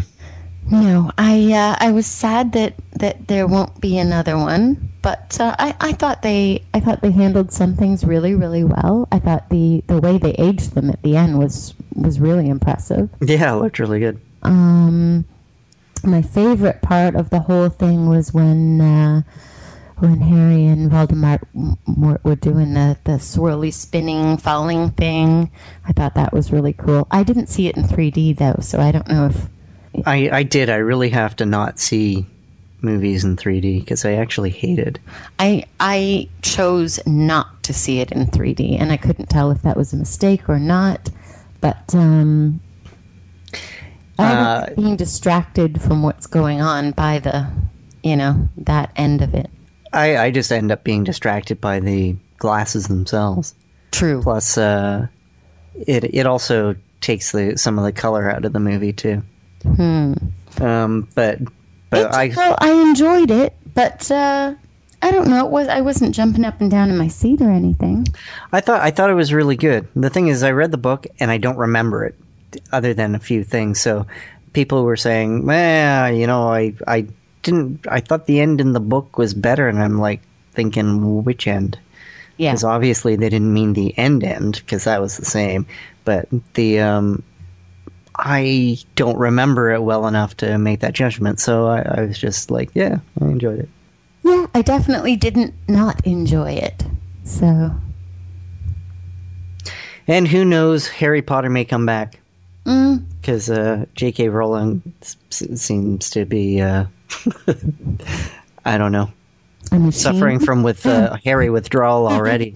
No, 0.70 1.12
I 1.18 1.52
uh, 1.52 1.76
I 1.80 1.92
was 1.92 2.06
sad 2.06 2.54
that, 2.54 2.76
that 2.94 3.28
there 3.28 3.48
won't 3.48 3.82
be 3.82 3.98
another 3.98 4.38
one, 4.38 4.90
but 5.02 5.38
uh, 5.40 5.56
I 5.60 5.76
I 5.82 5.92
thought 5.94 6.22
they 6.22 6.64
I 6.74 6.80
thought 6.80 7.02
they 7.02 7.12
handled 7.12 7.52
some 7.52 7.76
things 7.76 8.06
really 8.06 8.36
really 8.36 8.64
well. 8.64 9.08
I 9.12 9.20
thought 9.20 9.50
the, 9.50 9.84
the 9.88 10.00
way 10.00 10.18
they 10.18 10.34
aged 10.34 10.74
them 10.76 10.90
at 10.90 11.02
the 11.02 11.18
end 11.18 11.40
was 11.40 11.74
was 11.96 12.20
really 12.20 12.48
impressive. 12.48 13.10
Yeah, 13.20 13.54
it 13.54 13.58
looked 13.58 13.80
really 13.80 14.00
good. 14.00 14.22
Um, 14.44 15.26
my 16.04 16.22
favorite 16.22 16.82
part 16.82 17.16
of 17.16 17.30
the 17.32 17.40
whole 17.40 17.70
thing 17.70 18.08
was 18.08 18.34
when 18.34 18.80
uh, 18.82 19.22
when 20.02 20.20
Harry 20.20 20.66
and 20.66 20.92
Voldemort 20.92 21.42
were, 21.98 22.20
were 22.24 22.36
doing 22.36 22.74
the, 22.74 22.98
the 23.04 23.14
swirly 23.14 23.72
spinning 23.72 24.38
falling 24.38 24.90
thing. 24.92 25.52
I 25.88 25.94
thought 25.94 26.16
that 26.16 26.34
was 26.34 26.52
really 26.52 26.74
cool. 26.74 27.08
I 27.12 27.24
didn't 27.24 27.48
see 27.48 27.68
it 27.68 27.78
in 27.78 27.84
3D 27.84 28.38
though, 28.38 28.58
so 28.62 28.80
I 28.80 28.92
don't 28.92 29.08
know 29.08 29.28
if 29.28 29.48
I 30.06 30.30
I 30.32 30.44
did. 30.44 30.70
I 30.70 30.78
really 30.78 31.10
have 31.10 31.36
to 31.38 31.46
not 31.46 31.80
see 31.80 32.26
movies 32.82 33.24
in 33.24 33.36
3D 33.38 33.80
because 33.82 34.04
I 34.06 34.14
actually 34.14 34.50
hated. 34.50 35.00
I 35.38 35.66
I 35.80 36.30
chose 36.42 37.00
not 37.06 37.62
to 37.64 37.74
see 37.74 38.00
it 38.00 38.12
in 38.12 38.26
3D, 38.26 38.80
and 38.80 38.92
I 38.92 38.98
couldn't 38.98 39.30
tell 39.30 39.52
if 39.52 39.62
that 39.62 39.78
was 39.78 39.94
a 39.94 39.98
mistake 39.98 40.50
or 40.50 40.60
not. 40.60 41.10
But 41.60 41.94
um, 41.94 42.60
I 44.18 44.34
Uh, 44.34 44.66
was 44.68 44.76
being 44.76 44.96
distracted 44.96 45.82
from 45.82 46.02
what's 46.04 46.26
going 46.26 46.62
on 46.62 46.92
by 46.92 47.20
the, 47.20 47.48
you 48.04 48.16
know, 48.16 48.50
that 48.58 48.92
end 48.96 49.22
of 49.22 49.36
it. 49.36 49.50
I 49.94 50.18
I 50.18 50.32
just 50.32 50.52
end 50.52 50.72
up 50.72 50.84
being 50.84 51.04
distracted 51.04 51.60
by 51.62 51.80
the 51.80 52.16
glasses 52.38 52.88
themselves. 52.88 53.54
True. 53.92 54.22
Plus, 54.22 54.58
uh, 54.58 55.08
it 55.76 56.04
it 56.16 56.26
also 56.26 56.76
takes 57.02 57.32
the 57.32 57.58
some 57.58 57.78
of 57.78 57.86
the 57.86 57.92
color 57.92 58.30
out 58.30 58.46
of 58.46 58.54
the 58.54 58.60
movie 58.60 58.94
too. 58.94 59.24
Hmm. 59.64 60.14
Um, 60.60 61.08
but 61.16 61.40
but 61.90 62.14
I 62.14 62.32
well, 62.36 62.56
I 62.60 62.72
enjoyed 62.72 63.32
it, 63.32 63.54
but 63.74 64.10
uh, 64.10 64.56
I 65.02 65.12
don't 65.12 65.28
know. 65.28 65.46
It 65.46 65.52
was 65.52 65.68
I 65.68 65.82
wasn't 65.82 66.16
jumping 66.16 66.46
up 66.46 66.62
and 66.62 66.72
down 66.72 66.90
in 66.90 66.98
my 66.98 67.08
seat 67.08 67.42
or 67.42 67.50
anything. 67.50 68.08
I 68.52 68.62
thought 68.62 68.82
I 68.82 68.92
thought 68.92 69.10
it 69.10 69.16
was 69.16 69.34
really 69.34 69.56
good. 69.56 69.88
The 69.96 70.10
thing 70.10 70.28
is, 70.28 70.44
I 70.44 70.52
read 70.52 70.72
the 70.72 70.78
book 70.78 71.08
and 71.20 71.30
I 71.32 71.38
don't 71.38 71.58
remember 71.58 72.06
it, 72.06 72.16
other 72.72 72.94
than 72.94 73.16
a 73.16 73.20
few 73.20 73.44
things. 73.44 73.82
So 73.82 74.08
people 74.54 74.84
were 74.84 74.98
saying, 74.98 75.46
"Well, 75.46 76.14
you 76.14 76.28
know, 76.28 76.48
I 76.48 76.74
I 76.88 77.08
didn't. 77.44 77.86
I 77.90 78.00
thought 78.00 78.26
the 78.28 78.40
end 78.40 78.62
in 78.62 78.74
the 78.74 78.80
book 78.80 79.18
was 79.18 79.34
better," 79.34 79.68
and 79.68 79.80
I'm 79.80 80.00
like 80.00 80.22
thinking, 80.54 81.24
which 81.24 81.48
end? 81.48 81.80
Yeah. 82.38 82.52
Because 82.52 82.64
obviously 82.64 83.16
they 83.16 83.30
didn't 83.30 83.54
mean 83.54 83.74
the 83.74 83.98
end 83.98 84.24
end, 84.24 84.56
because 84.56 84.86
that 84.86 85.02
was 85.02 85.18
the 85.18 85.26
same. 85.26 85.66
But 86.06 86.28
the 86.54 86.80
um, 86.80 87.24
I 88.16 88.78
don't 88.96 89.18
remember 89.18 89.72
it 89.72 89.82
well 89.82 90.08
enough 90.08 90.38
to 90.38 90.58
make 90.58 90.80
that 90.82 90.94
judgment. 90.94 91.40
So 91.40 91.68
I, 91.68 91.82
I 91.82 92.02
was 92.02 92.18
just 92.18 92.52
like, 92.52 92.70
yeah, 92.74 93.00
I 93.20 93.26
enjoyed 93.26 93.60
it. 93.60 93.70
Yeah, 94.24 94.48
I 94.54 94.62
definitely 94.62 95.16
didn't 95.16 95.54
not 95.68 96.06
enjoy 96.06 96.52
it. 96.52 96.84
So, 97.24 97.72
And 100.08 100.28
who 100.28 100.46
knows, 100.46 100.88
Harry 100.88 101.22
Potter 101.22 101.50
may 101.50 101.66
come 101.66 101.86
back 101.86 102.21
mm, 102.66 103.04
because 103.20 103.50
uh, 103.50 103.86
J.K. 103.96 104.30
Rowling 104.30 104.82
seems 105.30 106.10
to 106.12 106.26
be, 106.26 106.62
uh, 106.62 106.86
I 108.66 108.78
don't 108.78 108.92
know, 108.92 109.12
suffering 109.92 110.40
from 110.40 110.64
with 110.64 110.86
uh, 110.86 111.16
Harry 111.24 111.50
withdrawal 111.50 112.08
already. 112.08 112.56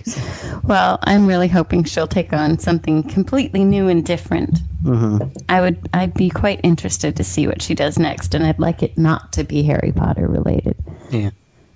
Well, 0.64 1.00
I'm 1.04 1.28
really 1.28 1.48
hoping 1.48 1.84
she'll 1.84 2.08
take 2.08 2.34
on 2.34 2.58
something 2.60 3.04
completely 3.04 3.64
new 3.64 3.88
and 3.88 4.06
different. 4.06 4.60
hmm 4.84 5.18
I 5.50 5.62
would, 5.62 5.88
I'd 5.94 6.14
be 6.14 6.30
quite 6.30 6.60
interested 6.64 7.16
to 7.18 7.24
see 7.24 7.48
what 7.48 7.62
she 7.62 7.76
does 7.76 8.00
next, 8.00 8.34
and 8.34 8.46
I'd 8.46 8.60
like 8.60 8.84
it 8.84 8.98
not 8.98 9.32
to 9.34 9.44
be 9.44 9.64
Harry 9.64 9.94
Potter 9.96 10.28
related. 10.28 10.76
Yeah. 11.12 11.30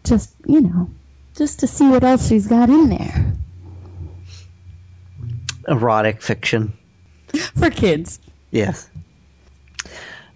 Just, 0.03 0.33
you 0.45 0.61
know, 0.61 0.89
just 1.35 1.59
to 1.59 1.67
see 1.67 1.87
what 1.89 2.03
else 2.03 2.27
she's 2.27 2.47
got 2.47 2.69
in 2.69 2.89
there 2.89 3.33
Erotic 5.67 6.21
fiction. 6.21 6.73
for 7.57 7.69
kids. 7.69 8.19
Yes. 8.51 8.89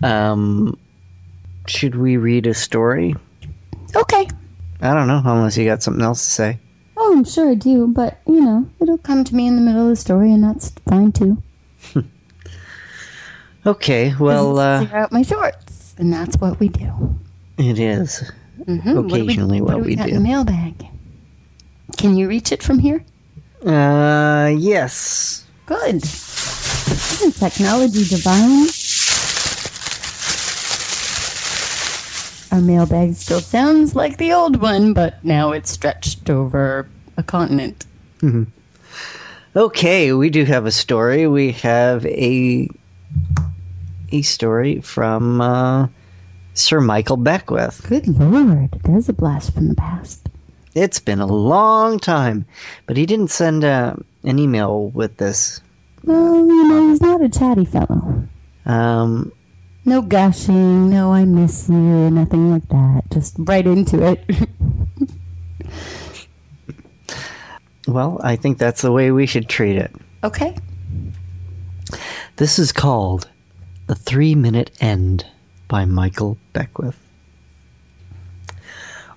Um, 0.01 0.77
should 1.67 1.95
we 1.95 2.17
read 2.17 2.47
a 2.47 2.53
story? 2.53 3.15
Okay. 3.95 4.27
I 4.81 4.93
don't 4.93 5.07
know, 5.07 5.21
unless 5.23 5.57
you 5.57 5.65
got 5.65 5.81
something 5.81 6.03
else 6.03 6.23
to 6.25 6.31
say. 6.31 6.59
Oh, 6.97 7.13
I'm 7.15 7.23
sure 7.23 7.51
I 7.51 7.55
do, 7.55 7.87
but 7.87 8.19
you 8.27 8.41
know, 8.41 8.69
it'll 8.81 8.97
come 8.97 9.23
to 9.23 9.35
me 9.35 9.47
in 9.47 9.55
the 9.55 9.61
middle 9.61 9.83
of 9.83 9.89
the 9.89 9.95
story, 9.95 10.31
and 10.31 10.43
that's 10.43 10.71
fine 10.87 11.11
too. 11.11 11.41
Okay, 13.65 14.13
well, 14.19 14.59
uh, 14.59 14.85
out 14.91 15.13
my 15.13 15.21
shorts, 15.21 15.95
and 15.97 16.11
that's 16.11 16.35
what 16.37 16.59
we 16.59 16.67
do. 16.67 17.15
it 17.57 17.79
is. 17.79 18.29
Mm-hmm. 18.59 18.97
Occasionally 18.97 19.61
what, 19.61 19.75
what 19.75 19.77
do 19.77 19.83
we, 19.83 19.91
we 19.91 19.95
got 19.95 20.07
do. 20.07 20.09
in 20.09 20.15
the 20.15 20.29
mailbag. 20.29 20.85
Can 21.97 22.17
you 22.17 22.27
reach 22.27 22.51
it 22.51 22.61
from 22.61 22.77
here? 22.79 23.03
Uh, 23.65 24.53
yes. 24.57 25.45
Good. 25.65 26.03
Isn't 26.87 27.35
technology 27.35 28.03
divine? 28.05 28.67
Our 32.51 32.61
mailbag 32.61 33.15
still 33.15 33.39
sounds 33.39 33.95
like 33.95 34.17
the 34.17 34.33
old 34.33 34.57
one, 34.61 34.93
but 34.93 35.23
now 35.23 35.51
it's 35.53 35.71
stretched 35.71 36.29
over 36.29 36.87
a 37.17 37.23
continent. 37.23 37.85
Okay, 39.55 40.13
we 40.13 40.29
do 40.29 40.45
have 40.45 40.65
a 40.65 40.71
story. 40.71 41.27
We 41.27 41.51
have 41.53 42.05
a 42.05 42.69
a 44.11 44.21
story 44.21 44.81
from 44.81 45.41
uh, 45.41 45.87
Sir 46.53 46.79
Michael 46.81 47.17
Beckwith. 47.17 47.87
Good 47.89 48.07
lord, 48.07 48.79
there's 48.83 49.09
a 49.09 49.13
blast 49.13 49.53
from 49.53 49.67
the 49.69 49.75
past. 49.75 50.29
It's 50.75 50.99
been 50.99 51.19
a 51.19 51.25
long 51.27 51.99
time, 51.99 52.45
but 52.85 52.97
he 52.97 53.05
didn't 53.05 53.29
send 53.29 53.63
uh, 53.63 53.95
an 54.23 54.39
email 54.39 54.89
with 54.89 55.17
this. 55.17 55.61
Well, 56.03 56.35
you 56.45 56.67
know, 56.67 56.89
he's 56.89 57.01
not 57.01 57.21
a 57.21 57.29
chatty 57.29 57.65
fellow. 57.65 58.27
Um, 58.65 59.31
No 59.85 60.01
gushing, 60.01 60.89
no 60.89 61.13
I 61.13 61.25
miss 61.25 61.69
you, 61.69 62.09
nothing 62.11 62.51
like 62.51 62.67
that. 62.69 63.03
Just 63.11 63.35
right 63.39 63.65
into 63.65 64.01
it. 64.05 64.23
well, 67.87 68.19
I 68.23 68.35
think 68.35 68.57
that's 68.57 68.81
the 68.81 68.91
way 68.91 69.11
we 69.11 69.25
should 69.25 69.49
treat 69.49 69.77
it. 69.77 69.91
okay. 70.23 70.55
This 72.37 72.57
is 72.57 72.71
called 72.71 73.29
The 73.87 73.95
Three 73.95 74.33
Minute 74.33 74.71
End 74.81 75.25
by 75.67 75.85
Michael 75.85 76.35
Beckwith. 76.53 76.97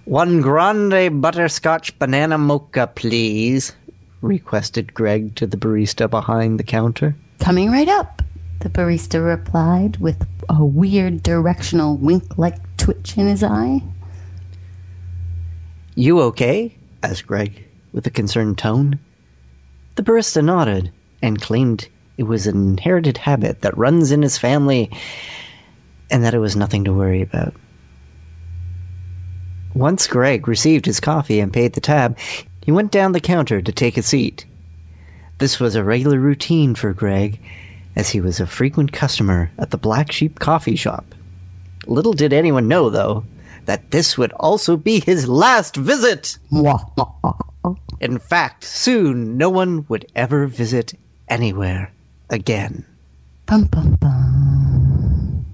One 0.04 0.42
grande 0.42 1.22
butterscotch 1.22 1.98
banana 1.98 2.36
mocha, 2.36 2.88
please, 2.94 3.74
requested 4.20 4.94
Greg 4.94 5.34
to 5.36 5.46
the 5.46 5.56
barista 5.56 6.08
behind 6.08 6.58
the 6.58 6.64
counter. 6.64 7.14
Coming 7.38 7.70
right 7.70 7.88
up, 7.88 8.22
the 8.60 8.68
barista 8.68 9.24
replied 9.24 9.98
with 9.98 10.26
a 10.48 10.64
weird 10.64 11.22
directional 11.22 11.96
wink 11.96 12.38
like 12.38 12.56
twitch 12.76 13.16
in 13.16 13.26
his 13.26 13.42
eye. 13.42 13.82
You 15.94 16.20
okay? 16.20 16.74
asked 17.02 17.26
Greg, 17.26 17.64
with 17.92 18.06
a 18.06 18.10
concerned 18.10 18.58
tone. 18.58 18.98
The 19.96 20.02
barista 20.02 20.44
nodded 20.44 20.90
and 21.22 21.40
claimed 21.40 21.88
it 22.18 22.24
was 22.24 22.46
an 22.46 22.70
inherited 22.70 23.18
habit 23.18 23.62
that 23.62 23.76
runs 23.76 24.10
in 24.12 24.22
his 24.22 24.38
family 24.38 24.90
and 26.10 26.24
that 26.24 26.34
it 26.34 26.38
was 26.38 26.56
nothing 26.56 26.84
to 26.84 26.92
worry 26.92 27.22
about. 27.22 27.54
Once 29.74 30.06
Greg 30.06 30.48
received 30.48 30.86
his 30.86 31.00
coffee 31.00 31.40
and 31.40 31.52
paid 31.52 31.74
the 31.74 31.80
tab, 31.80 32.16
he 32.66 32.72
went 32.72 32.90
down 32.90 33.12
the 33.12 33.20
counter 33.20 33.62
to 33.62 33.70
take 33.70 33.96
a 33.96 34.02
seat. 34.02 34.44
This 35.38 35.60
was 35.60 35.76
a 35.76 35.84
regular 35.84 36.18
routine 36.18 36.74
for 36.74 36.92
Greg, 36.92 37.38
as 37.94 38.10
he 38.10 38.20
was 38.20 38.40
a 38.40 38.46
frequent 38.46 38.92
customer 38.92 39.52
at 39.56 39.70
the 39.70 39.78
Black 39.78 40.10
Sheep 40.10 40.40
Coffee 40.40 40.74
Shop. 40.74 41.04
Little 41.86 42.12
did 42.12 42.32
anyone 42.32 42.66
know, 42.66 42.90
though, 42.90 43.24
that 43.66 43.92
this 43.92 44.18
would 44.18 44.32
also 44.32 44.76
be 44.76 44.98
his 44.98 45.28
last 45.28 45.76
visit. 45.76 46.38
In 48.00 48.18
fact, 48.18 48.64
soon 48.64 49.36
no 49.38 49.48
one 49.48 49.86
would 49.88 50.10
ever 50.16 50.48
visit 50.48 50.92
anywhere 51.28 51.92
again. 52.30 52.84
Bum 53.46 53.66
bum 53.66 53.96
bum. 54.00 55.46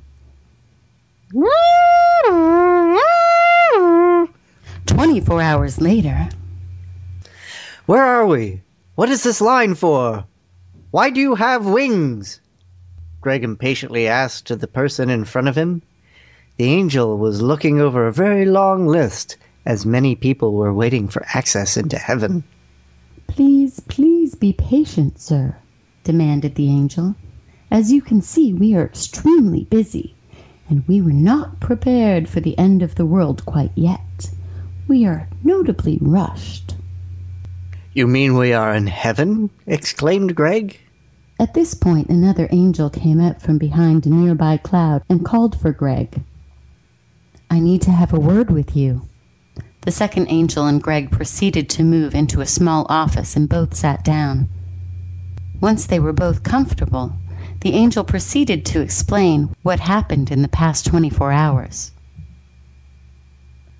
24 4.86 5.42
hours 5.42 5.78
later, 5.78 6.30
Where 7.86 8.04
are 8.04 8.24
we? 8.24 8.62
What 8.94 9.08
is 9.08 9.24
this 9.24 9.40
line 9.40 9.74
for? 9.74 10.24
Why 10.92 11.10
do 11.10 11.20
you 11.20 11.34
have 11.34 11.66
wings? 11.66 12.40
Greg 13.20 13.42
impatiently 13.42 14.06
asked 14.06 14.46
to 14.46 14.54
the 14.54 14.68
person 14.68 15.10
in 15.10 15.24
front 15.24 15.48
of 15.48 15.56
him. 15.56 15.82
The 16.58 16.66
angel 16.66 17.18
was 17.18 17.42
looking 17.42 17.80
over 17.80 18.06
a 18.06 18.12
very 18.12 18.46
long 18.46 18.86
list, 18.86 19.36
as 19.66 19.84
many 19.84 20.14
people 20.14 20.52
were 20.52 20.72
waiting 20.72 21.08
for 21.08 21.26
access 21.34 21.76
into 21.76 21.98
heaven. 21.98 22.44
please, 23.26 23.80
please 23.80 24.36
be 24.36 24.52
patient, 24.52 25.18
sir, 25.18 25.56
demanded 26.04 26.54
the 26.54 26.68
angel. 26.68 27.16
As 27.68 27.90
you 27.90 28.00
can 28.00 28.22
see, 28.22 28.52
we 28.52 28.76
are 28.76 28.84
extremely 28.84 29.64
busy, 29.64 30.14
and 30.68 30.86
we 30.86 31.00
were 31.00 31.10
not 31.10 31.58
prepared 31.58 32.28
for 32.28 32.38
the 32.38 32.56
end 32.56 32.80
of 32.80 32.94
the 32.94 33.06
world 33.06 33.44
quite 33.44 33.72
yet. 33.74 34.30
We 34.86 35.04
are 35.04 35.28
notably 35.42 35.98
rushed. 36.00 36.76
You 37.94 38.06
mean 38.06 38.38
we 38.38 38.54
are 38.54 38.74
in 38.74 38.86
heaven? 38.86 39.50
exclaimed 39.66 40.34
Greg. 40.34 40.80
At 41.38 41.52
this 41.52 41.74
point, 41.74 42.08
another 42.08 42.48
angel 42.50 42.88
came 42.88 43.20
up 43.20 43.42
from 43.42 43.58
behind 43.58 44.06
a 44.06 44.08
nearby 44.08 44.56
cloud 44.56 45.02
and 45.10 45.22
called 45.22 45.60
for 45.60 45.72
Greg. 45.72 46.22
I 47.50 47.60
need 47.60 47.82
to 47.82 47.90
have 47.90 48.14
a 48.14 48.20
word 48.20 48.50
with 48.50 48.74
you. 48.74 49.02
The 49.82 49.90
second 49.90 50.28
angel 50.28 50.66
and 50.66 50.82
Greg 50.82 51.10
proceeded 51.10 51.68
to 51.68 51.84
move 51.84 52.14
into 52.14 52.40
a 52.40 52.46
small 52.46 52.86
office 52.88 53.36
and 53.36 53.46
both 53.46 53.74
sat 53.74 54.02
down. 54.02 54.48
Once 55.60 55.84
they 55.84 56.00
were 56.00 56.14
both 56.14 56.44
comfortable, 56.44 57.12
the 57.60 57.74
angel 57.74 58.04
proceeded 58.04 58.64
to 58.66 58.80
explain 58.80 59.54
what 59.62 59.80
happened 59.80 60.30
in 60.30 60.40
the 60.40 60.48
past 60.48 60.86
24 60.86 61.30
hours. 61.30 61.92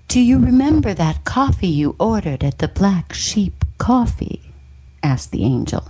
Do 0.07 0.19
you 0.19 0.37
remember 0.37 0.93
that 0.93 1.25
coffee 1.25 1.65
you 1.65 1.95
ordered 1.99 2.43
at 2.43 2.59
the 2.59 2.67
Black 2.67 3.11
Sheep 3.13 3.62
Coffee? 3.77 4.53
asked 5.01 5.31
the 5.31 5.43
angel. 5.43 5.87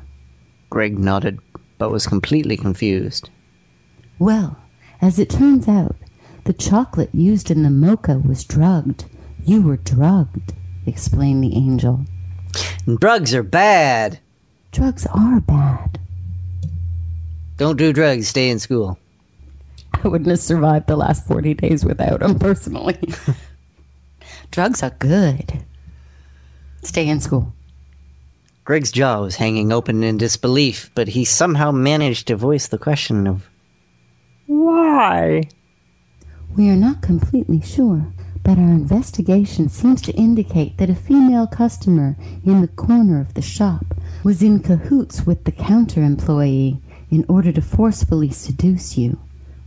Greg 0.70 0.98
nodded, 0.98 1.40
but 1.78 1.92
was 1.92 2.08
completely 2.08 2.58
confused. 2.58 3.30
Well, 4.20 4.58
as 5.02 5.20
it 5.20 5.30
turns 5.30 5.68
out, 5.68 5.96
the 6.46 6.54
chocolate 6.54 7.13
used 7.13 7.52
in 7.52 7.63
the 7.63 7.70
mocha 7.70 8.18
was 8.18 8.44
drugged. 8.44 9.06
You 9.46 9.62
were 9.62 9.78
drugged, 9.78 10.54
explained 10.86 11.44
the 11.44 11.56
angel. 11.56 12.06
Drugs 13.00 13.34
are 13.34 13.44
bad. 13.44 14.20
Drugs 14.72 15.06
are 15.08 15.40
bad. 15.42 16.00
Don't 17.58 17.78
do 17.78 17.94
drugs, 17.94 18.28
stay 18.28 18.50
in 18.50 18.60
school. 18.60 18.98
I 20.04 20.08
wouldn't 20.08 20.30
have 20.30 20.40
survived 20.40 20.88
the 20.88 20.96
last 20.96 21.25
40 21.28 21.54
days 21.54 21.86
without 21.86 22.20
them, 22.20 22.40
personally. 22.40 22.98
Drugs 24.52 24.84
are 24.84 24.96
good. 25.00 25.63
Stay 26.82 27.08
in 27.08 27.20
school. 27.20 27.54
Greg's 28.65 28.93
jaw 28.93 29.20
was 29.20 29.36
hanging 29.36 29.74
open 29.74 30.03
in 30.03 30.17
disbelief, 30.17 30.89
but 30.96 31.10
he 31.10 31.25
somehow 31.25 31.72
managed 31.72 32.27
to 32.27 32.38
voice 32.38 32.67
the 32.67 32.77
question 32.77 33.27
of 33.27 33.50
why. 34.48 35.43
We 36.55 36.70
are 36.70 36.77
not 36.77 37.01
completely 37.01 37.60
sure, 37.60 38.05
but 38.41 38.58
our 38.58 38.72
investigation 38.72 39.67
seems 39.67 40.01
to 40.03 40.13
indicate 40.13 40.77
that 40.77 40.89
a 40.89 40.96
female 40.96 41.46
customer 41.46 42.15
in 42.46 42.62
the 42.62 42.70
corner 42.70 43.20
of 43.20 43.34
the 43.34 43.41
shop 43.41 43.86
was 44.24 44.41
in 44.41 44.62
cahoots 44.62 45.25
with 45.25 45.43
the 45.43 45.51
counter 45.51 46.01
employee 46.01 46.79
in 47.12 47.25
order 47.27 47.51
to 47.51 47.62
forcefully 47.62 48.29
seduce 48.29 48.98
you. 48.98 49.20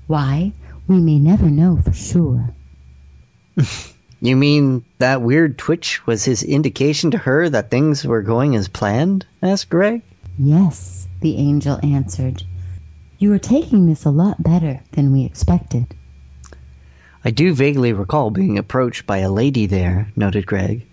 Why, 0.06 0.54
we 0.88 1.00
may 1.00 1.18
never 1.18 1.50
know 1.50 1.76
for 1.84 1.92
sure. 1.92 2.54
You 4.20 4.34
mean 4.36 4.84
that 4.98 5.22
weird 5.22 5.58
twitch 5.58 6.06
was 6.06 6.24
his 6.24 6.42
indication 6.42 7.10
to 7.10 7.18
her 7.18 7.48
that 7.50 7.70
things 7.70 8.04
were 8.04 8.22
going 8.22 8.56
as 8.56 8.68
planned? 8.68 9.26
asked 9.42 9.68
Greg. 9.68 10.02
Yes, 10.38 11.06
the 11.20 11.36
angel 11.36 11.78
answered. 11.82 12.42
You 13.18 13.32
are 13.32 13.38
taking 13.38 13.86
this 13.86 14.04
a 14.04 14.10
lot 14.10 14.42
better 14.42 14.80
than 14.92 15.12
we 15.12 15.24
expected. 15.24 15.94
I 17.24 17.30
do 17.30 17.54
vaguely 17.54 17.92
recall 17.92 18.30
being 18.30 18.56
approached 18.56 19.06
by 19.06 19.18
a 19.18 19.32
lady 19.32 19.66
there, 19.66 20.12
noted 20.16 20.46
Greg. 20.46 20.86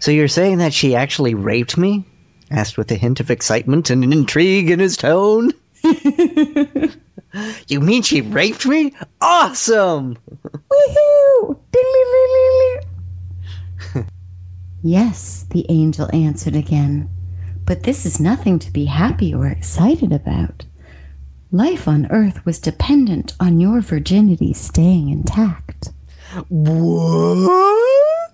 So 0.00 0.10
you're 0.10 0.28
saying 0.28 0.58
that 0.58 0.72
she 0.72 0.94
actually 0.94 1.34
raped 1.34 1.76
me? 1.76 2.04
asked 2.50 2.78
with 2.78 2.90
a 2.92 2.96
hint 2.96 3.20
of 3.20 3.30
excitement 3.30 3.90
and 3.90 4.04
intrigue 4.12 4.70
in 4.70 4.78
his 4.78 4.96
tone. 4.96 5.52
you 7.68 7.80
mean 7.80 8.02
she 8.02 8.20
raped 8.20 8.66
me? 8.66 8.92
Awesome! 9.20 10.16
Woohoo! 10.70 11.60
yes, 14.82 15.46
the 15.50 15.64
angel 15.68 16.08
answered 16.12 16.56
again. 16.56 17.08
But 17.64 17.82
this 17.82 18.06
is 18.06 18.20
nothing 18.20 18.58
to 18.60 18.72
be 18.72 18.84
happy 18.86 19.34
or 19.34 19.46
excited 19.46 20.12
about. 20.12 20.64
Life 21.52 21.86
on 21.86 22.10
Earth 22.10 22.44
was 22.44 22.58
dependent 22.58 23.34
on 23.38 23.60
your 23.60 23.80
virginity 23.80 24.52
staying 24.52 25.10
intact. 25.10 25.90
What? 26.48 28.32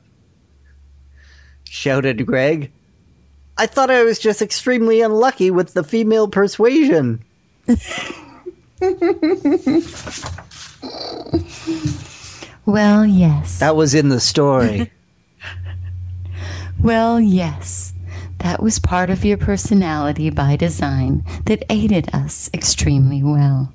shouted 1.65 2.25
Greg. 2.27 2.73
I 3.59 3.67
thought 3.67 3.91
I 3.91 4.03
was 4.03 4.19
just 4.19 4.41
extremely 4.43 5.03
unlucky 5.03 5.51
with 5.51 5.75
the 5.75 5.85
female 5.85 6.29
persuasion. 6.29 7.23
Well, 12.65 13.05
yes. 13.05 13.59
That 13.59 13.75
was 13.75 13.93
in 13.95 14.09
the 14.09 14.21
story. 14.21 14.91
Well, 16.81 17.21
yes. 17.21 17.93
That 18.39 18.61
was 18.61 18.81
part 18.81 19.09
of 19.11 19.25
your 19.25 19.37
personality 19.37 20.31
by 20.31 20.57
design 20.57 21.25
that 21.45 21.65
aided 21.71 22.13
us 22.13 22.51
extremely 22.53 23.23
well. 23.23 23.73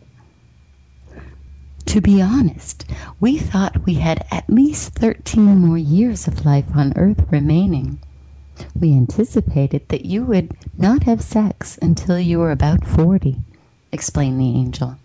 To 1.85 2.01
be 2.01 2.21
honest, 2.21 2.83
we 3.21 3.37
thought 3.37 3.85
we 3.85 3.93
had 3.95 4.25
at 4.29 4.49
least 4.49 4.93
13 4.95 5.57
more 5.59 5.77
years 5.77 6.27
of 6.27 6.45
life 6.45 6.65
on 6.75 6.91
Earth 6.97 7.25
remaining. 7.31 7.99
We 8.77 8.93
anticipated 8.93 9.87
that 9.87 10.05
you 10.05 10.25
would 10.25 10.51
not 10.77 11.03
have 11.03 11.21
sex 11.21 11.79
until 11.81 12.19
you 12.19 12.39
were 12.39 12.51
about 12.51 12.85
40, 12.85 13.37
explained 13.91 14.39
the 14.39 14.49
angel. 14.49 14.97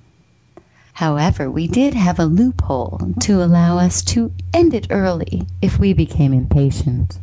However, 0.94 1.50
we 1.50 1.66
did 1.66 1.94
have 1.94 2.18
a 2.18 2.26
loophole 2.26 3.00
to 3.20 3.42
allow 3.42 3.78
us 3.78 4.02
to 4.02 4.32
end 4.52 4.74
it 4.74 4.86
early 4.90 5.46
if 5.60 5.78
we 5.78 5.92
became 5.92 6.32
impatient. 6.32 7.18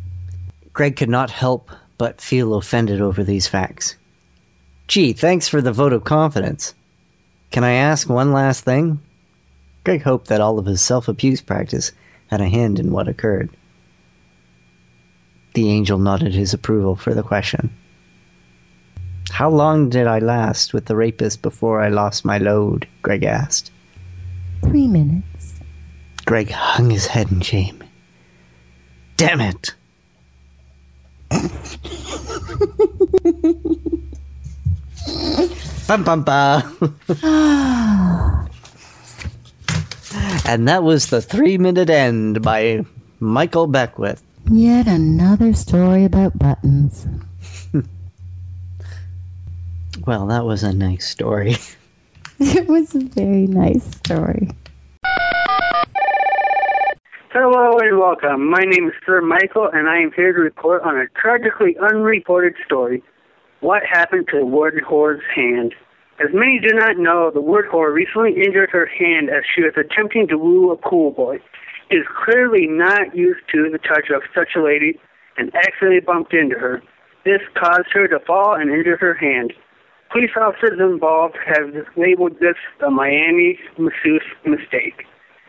Greg 0.72 0.96
could 0.96 1.08
not 1.08 1.30
help 1.30 1.70
but 1.98 2.20
feel 2.20 2.54
offended 2.54 3.00
over 3.00 3.22
these 3.22 3.46
facts. 3.46 3.96
Gee, 4.88 5.12
thanks 5.12 5.48
for 5.48 5.60
the 5.60 5.72
vote 5.72 5.92
of 5.92 6.04
confidence. 6.04 6.74
Can 7.50 7.62
I 7.62 7.72
ask 7.72 8.08
one 8.08 8.32
last 8.32 8.64
thing? 8.64 9.00
Greg 9.84 10.02
hoped 10.02 10.28
that 10.28 10.40
all 10.40 10.58
of 10.58 10.66
his 10.66 10.80
self 10.80 11.08
abuse 11.08 11.40
practice 11.40 11.92
had 12.26 12.40
a 12.40 12.48
hand 12.48 12.78
in 12.78 12.92
what 12.92 13.08
occurred. 13.08 13.50
The 15.54 15.68
angel 15.68 15.98
nodded 15.98 16.34
his 16.34 16.54
approval 16.54 16.96
for 16.96 17.14
the 17.14 17.22
question. 17.22 17.70
How 19.30 19.48
long 19.48 19.88
did 19.88 20.06
I 20.06 20.18
last 20.18 20.74
with 20.74 20.86
the 20.86 20.96
rapist 20.96 21.40
before 21.40 21.80
I 21.80 21.88
lost 21.88 22.24
my 22.24 22.38
load? 22.38 22.86
Greg 23.02 23.22
asked. 23.22 23.70
Three 24.62 24.86
minutes. 24.86 25.54
Greg 26.26 26.50
hung 26.50 26.90
his 26.90 27.06
head 27.06 27.32
in 27.32 27.40
shame. 27.40 27.82
Damn 29.16 29.40
it! 29.40 29.74
bum 35.86 36.04
bum 36.04 36.22
bum. 36.22 36.98
and 40.44 40.68
that 40.68 40.82
was 40.82 41.06
the 41.06 41.22
three 41.22 41.56
minute 41.56 41.88
end 41.88 42.42
by 42.42 42.84
Michael 43.20 43.66
Beckwith. 43.66 44.22
Yet 44.50 44.86
another 44.86 45.54
story 45.54 46.04
about 46.04 46.38
buttons. 46.38 47.06
Well, 50.06 50.26
that 50.28 50.46
was 50.46 50.62
a 50.62 50.72
nice 50.72 51.06
story. 51.06 51.56
It 52.42 52.68
was 52.68 52.94
a 52.94 53.00
very 53.00 53.46
nice 53.46 53.84
story. 53.96 54.48
Hello 57.30 57.78
and 57.78 57.98
welcome. 57.98 58.48
My 58.48 58.62
name 58.62 58.88
is 58.88 58.94
Sir 59.04 59.20
Michael, 59.20 59.68
and 59.70 59.90
I 59.90 59.98
am 59.98 60.10
here 60.16 60.32
to 60.32 60.40
report 60.40 60.82
on 60.84 60.96
a 60.96 61.06
tragically 61.08 61.76
unreported 61.76 62.54
story. 62.64 63.02
What 63.60 63.82
happened 63.84 64.28
to 64.30 64.38
the 64.38 64.46
word 64.46 64.82
whore's 64.88 65.20
hand? 65.34 65.74
As 66.18 66.32
many 66.32 66.58
do 66.60 66.74
not 66.74 66.96
know, 66.96 67.30
the 67.30 67.42
word 67.42 67.66
whore 67.70 67.92
recently 67.92 68.42
injured 68.42 68.70
her 68.70 68.86
hand 68.86 69.28
as 69.28 69.42
she 69.54 69.60
was 69.60 69.74
attempting 69.76 70.26
to 70.28 70.38
woo 70.38 70.70
a 70.70 70.78
pool 70.78 71.10
boy. 71.10 71.40
She 71.90 71.98
is 71.98 72.06
clearly 72.24 72.66
not 72.66 73.14
used 73.14 73.46
to 73.52 73.68
the 73.70 73.76
touch 73.76 74.08
of 74.08 74.22
such 74.34 74.56
a 74.56 74.62
lady 74.62 74.98
and 75.36 75.54
accidentally 75.54 76.00
bumped 76.00 76.32
into 76.32 76.58
her. 76.58 76.82
This 77.26 77.42
caused 77.54 77.92
her 77.92 78.08
to 78.08 78.18
fall 78.20 78.54
and 78.54 78.70
injure 78.70 78.96
her 78.96 79.12
hand. 79.12 79.52
Police 80.12 80.30
officers 80.40 80.80
involved 80.80 81.36
have 81.46 81.86
labeled 81.96 82.40
this 82.40 82.56
a 82.84 82.90
Miami 82.90 83.58
masseuse 83.78 84.22
mistake. 84.44 85.04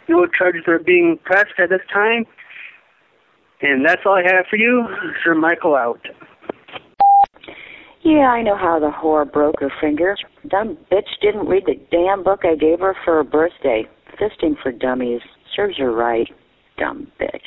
No 0.07 0.27
charges 0.27 0.63
are 0.67 0.77
being 0.77 1.17
pressed 1.23 1.57
at 1.57 1.69
this 1.69 1.81
time. 1.91 2.25
And 3.61 3.85
that's 3.85 4.01
all 4.05 4.13
I 4.13 4.23
have 4.23 4.45
for 4.49 4.57
you. 4.57 4.87
Sir 5.23 5.33
Michael 5.33 5.75
out. 5.75 6.01
Yeah, 8.03 8.29
I 8.29 8.41
know 8.41 8.57
how 8.57 8.79
the 8.79 8.91
whore 8.91 9.31
broke 9.31 9.59
her 9.59 9.71
finger. 9.79 10.15
Dumb 10.47 10.77
bitch 10.91 11.09
didn't 11.21 11.47
read 11.47 11.65
the 11.65 11.79
damn 11.91 12.23
book 12.23 12.41
I 12.43 12.55
gave 12.55 12.79
her 12.79 12.95
for 13.05 13.15
her 13.15 13.23
birthday. 13.23 13.87
Fisting 14.19 14.55
for 14.61 14.71
dummies. 14.71 15.21
Serves 15.55 15.77
her 15.77 15.91
right. 15.91 16.27
Dumb 16.77 17.11
bitch. 17.19 17.39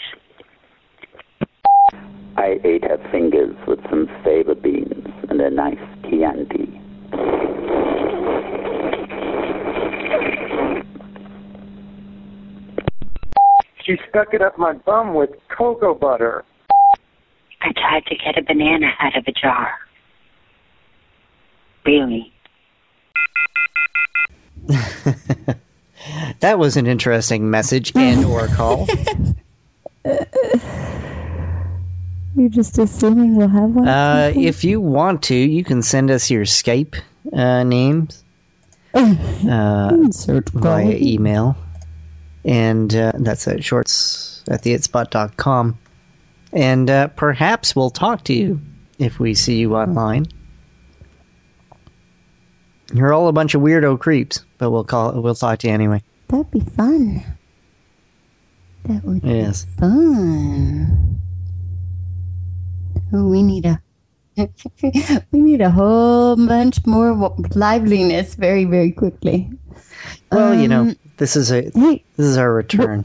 I 2.37 2.59
ate 2.65 2.85
her 2.85 2.99
fingers 3.11 3.57
with 3.67 3.81
some 3.91 4.09
fava 4.25 4.55
beans 4.55 5.07
and 5.29 5.41
a 5.41 5.51
nice 5.51 5.79
Chianti. 6.05 6.84
She 13.85 13.97
stuck 14.09 14.33
it 14.33 14.41
up 14.41 14.59
my 14.59 14.73
bum 14.73 15.15
with 15.15 15.31
cocoa 15.57 15.95
butter. 15.95 16.45
I 17.61 17.73
tried 17.73 18.07
to 18.07 18.17
get 18.17 18.39
a 18.39 18.43
banana 18.43 18.93
out 19.01 19.17
of 19.17 19.25
a 19.27 19.33
jar. 19.33 19.73
Really? 21.85 22.33
That 26.41 26.59
was 26.59 26.77
an 26.77 26.87
interesting 26.87 27.51
message 27.51 27.93
and 27.95 28.25
or 28.25 28.49
call. 28.49 28.87
You're 32.45 32.51
just 32.51 32.77
assuming 32.77 33.37
we'll 33.37 33.49
have 33.49 33.71
one? 33.71 33.89
Uh, 33.89 34.31
if 34.37 34.65
you 34.65 34.79
want 34.79 35.23
to, 35.23 35.35
you 35.35 35.65
can 35.65 35.81
send 35.81 36.11
us 36.11 36.31
your 36.31 36.45
Skype 36.45 37.01
uh, 37.33 37.63
names 37.65 38.23
uh, 38.95 39.89
Insert 39.95 40.51
via 40.51 40.95
email. 40.95 41.57
And 42.45 42.95
uh, 42.95 43.13
that's 43.15 43.49
at 43.49 43.65
shorts 43.65 44.45
at 44.47 44.63
theitspot.com. 44.63 45.79
And 46.53 46.91
uh, 46.91 47.09
perhaps 47.09 47.75
we'll 47.75 47.89
talk 47.89 48.25
to 48.25 48.35
you 48.35 48.61
if 48.99 49.19
we 49.19 49.33
see 49.33 49.57
you 49.57 49.75
online. 49.75 50.27
You're 52.93 53.15
all 53.15 53.29
a 53.29 53.33
bunch 53.33 53.55
of 53.55 53.63
weirdo 53.63 53.99
creeps, 54.01 54.45
but 54.59 54.71
we'll 54.71 54.85
call 54.85 55.19
we'll 55.19 55.35
talk 55.35 55.61
to 55.61 55.69
you 55.69 55.73
anyway. 55.73 56.03
That'd 56.29 56.51
be 56.51 56.61
fun. 56.61 57.25
That 58.85 59.03
would 59.03 59.25
Yes. 59.25 59.65
be 59.65 59.81
fun. 59.81 61.23
Oh, 63.13 63.29
we 63.29 63.43
need 63.43 63.67
a 63.67 63.81
we 65.31 65.41
need 65.41 65.61
a 65.61 65.71
whole 65.71 66.35
bunch 66.37 66.85
more 66.87 67.13
liveliness 67.55 68.35
very 68.35 68.65
very 68.65 68.91
quickly. 68.91 69.51
Well, 70.33 70.55
you 70.55 70.67
know, 70.67 70.81
Um, 70.83 70.97
this 71.19 71.37
is 71.37 71.53
a 71.53 71.61
this 71.71 72.01
is 72.27 72.37
our 72.37 72.53
return. 72.53 73.05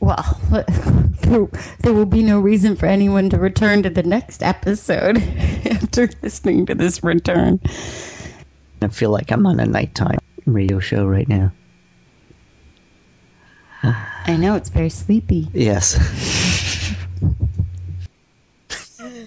well, 0.00 0.38
there, 0.50 1.46
there 1.80 1.94
will 1.94 2.04
be 2.06 2.22
no 2.22 2.38
reason 2.38 2.76
for 2.76 2.84
anyone 2.86 3.30
to 3.30 3.38
return 3.38 3.82
to 3.84 3.90
the 3.90 4.02
next 4.02 4.42
episode 4.42 5.16
after 5.70 6.08
listening 6.22 6.66
to 6.66 6.74
this 6.74 7.02
return. 7.02 7.58
I 8.82 8.88
feel 8.88 9.10
like 9.10 9.30
I'm 9.32 9.46
on 9.46 9.58
a 9.58 9.64
nighttime 9.66 10.18
radio 10.44 10.78
show 10.80 11.06
right 11.06 11.28
now. 11.28 11.50
I 13.82 14.36
know 14.36 14.54
it's 14.56 14.68
very 14.68 14.90
sleepy. 14.90 15.48
Yes. 15.54 15.94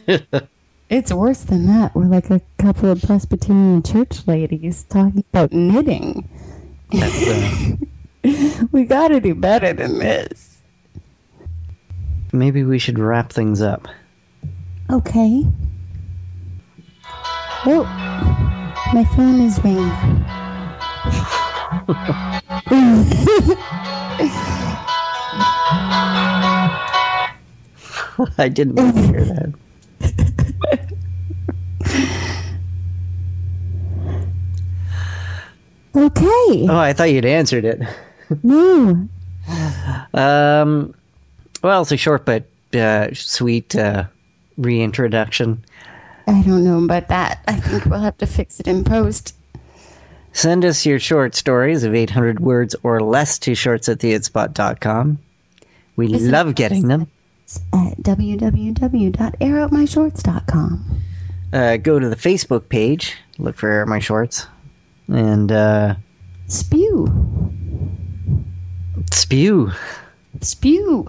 It's 0.90 1.14
worse 1.14 1.42
than 1.44 1.68
that. 1.68 1.94
We're 1.96 2.06
like 2.06 2.32
a 2.32 2.42
couple 2.58 2.90
of 2.90 3.00
Presbyterian 3.04 3.84
church 3.84 4.26
ladies 4.26 4.86
talking 4.86 5.24
about 5.32 5.54
knitting. 5.54 6.28
Uh, 6.92 7.76
We 8.72 8.86
gotta 8.86 9.20
do 9.22 9.36
better 9.36 9.72
than 9.72 10.00
this. 10.00 10.58
maybe 12.34 12.64
we 12.64 12.80
should 12.80 12.98
wrap 12.98 13.32
things 13.32 13.62
up. 13.62 13.88
Okay. 14.90 15.46
Oh, 17.68 17.84
my 18.94 19.04
phone 19.16 19.42
is 19.42 19.64
ringing. 19.64 19.86
I 28.38 28.50
didn't 28.50 28.76
want 28.76 28.96
to 28.96 29.02
hear 29.08 29.24
that. 29.24 29.54
Okay. 36.00 36.68
Oh, 36.70 36.78
I 36.78 36.94
thought 36.94 37.12
you'd 37.12 37.26
answered 37.26 37.66
it. 37.66 37.82
No. 38.44 39.08
Um, 40.14 40.94
well, 41.64 41.82
it's 41.82 41.92
a 41.92 41.98
short 41.98 42.24
but 42.26 42.44
uh, 42.76 43.08
sweet 43.16 43.76
uh, 43.76 44.04
reintroduction. 44.58 45.64
I 46.28 46.44
don't 46.44 46.64
know 46.64 46.84
about 46.84 47.08
that. 47.08 47.42
I 47.48 47.54
think 47.56 47.86
we'll 47.86 48.00
have 48.00 48.18
to 48.20 48.28
fix 48.28 48.60
it 48.60 48.68
in 48.68 48.84
post. 48.84 49.34
Send 50.34 50.64
us 50.66 50.86
your 50.86 51.00
short 51.00 51.34
stories 51.34 51.84
of 51.84 51.96
800 51.96 52.42
words 52.42 52.76
or 52.84 53.02
less 53.02 53.40
to 53.40 53.56
shorts 53.56 53.90
at 53.90 53.98
theitspot.com. 54.00 55.18
We 55.96 56.14
Is 56.14 56.28
it- 56.28 56.32
love 56.32 56.54
getting 56.54 56.88
them. 56.88 57.08
At 57.74 57.98
www.airupmyshorts.com. 58.04 60.86
Uh, 61.52 61.78
go 61.78 61.98
to 61.98 62.08
the 62.08 62.16
Facebook 62.16 62.70
page, 62.70 63.18
look 63.40 63.56
for 63.56 63.72
Air 63.72 63.88
My 63.88 63.98
Shorts, 63.98 64.46
and 65.12 65.52
uh, 65.52 65.96
Spew. 66.50 67.06
spew. 69.12 69.72
Spew. 70.42 71.08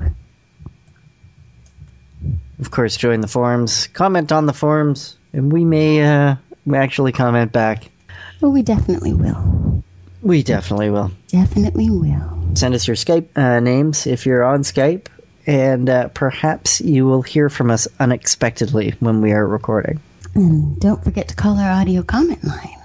Of 2.59 2.71
course, 2.71 2.99
join 2.99 3.23
the 3.23 3.27
forums, 3.27 3.87
comment 3.87 4.33
on 4.33 4.45
the 4.45 4.53
forums, 4.53 5.17
and 5.33 5.51
we 5.51 5.65
may 5.65 6.03
uh, 6.03 6.37
actually 6.75 7.13
comment 7.13 7.53
back. 7.53 7.89
Well, 8.43 8.53
we 8.53 8.63
definitely 8.63 9.15
will. 9.15 9.83
We 10.21 10.43
definitely 10.43 10.91
will. 10.91 11.11
Definitely 11.29 11.89
will. 11.89 12.39
Send 12.55 12.75
us 12.75 12.87
your 12.87 12.97
Skype 12.97 13.29
uh, 13.35 13.61
names 13.61 14.07
if 14.07 14.27
you're 14.27 14.45
on 14.45 14.61
Skype, 14.61 15.07
and 15.47 15.89
uh, 15.89 16.09
perhaps 16.09 16.83
you 16.83 17.07
will 17.07 17.23
hear 17.23 17.49
from 17.49 17.71
us 17.71 17.89
unexpectedly 17.99 18.91
when 19.01 19.23
we 19.23 19.33
are 19.33 19.47
recording. 19.47 20.01
And 20.35 20.79
don't 20.81 21.03
forget 21.03 21.29
to 21.29 21.35
call 21.35 21.59
our 21.59 21.71
audio 21.71 22.03
comment 22.03 22.45
line 22.45 22.80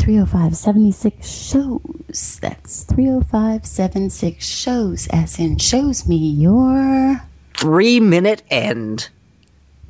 305 0.00 0.56
76 0.56 1.28
shows. 1.28 2.38
That's 2.40 2.84
305 2.84 3.66
76 3.66 4.44
shows, 4.46 5.06
as 5.12 5.38
in 5.38 5.58
shows 5.58 6.08
me 6.08 6.16
you're 6.16 7.20
Three 7.54 8.00
minute 8.00 8.42
end. 8.50 9.10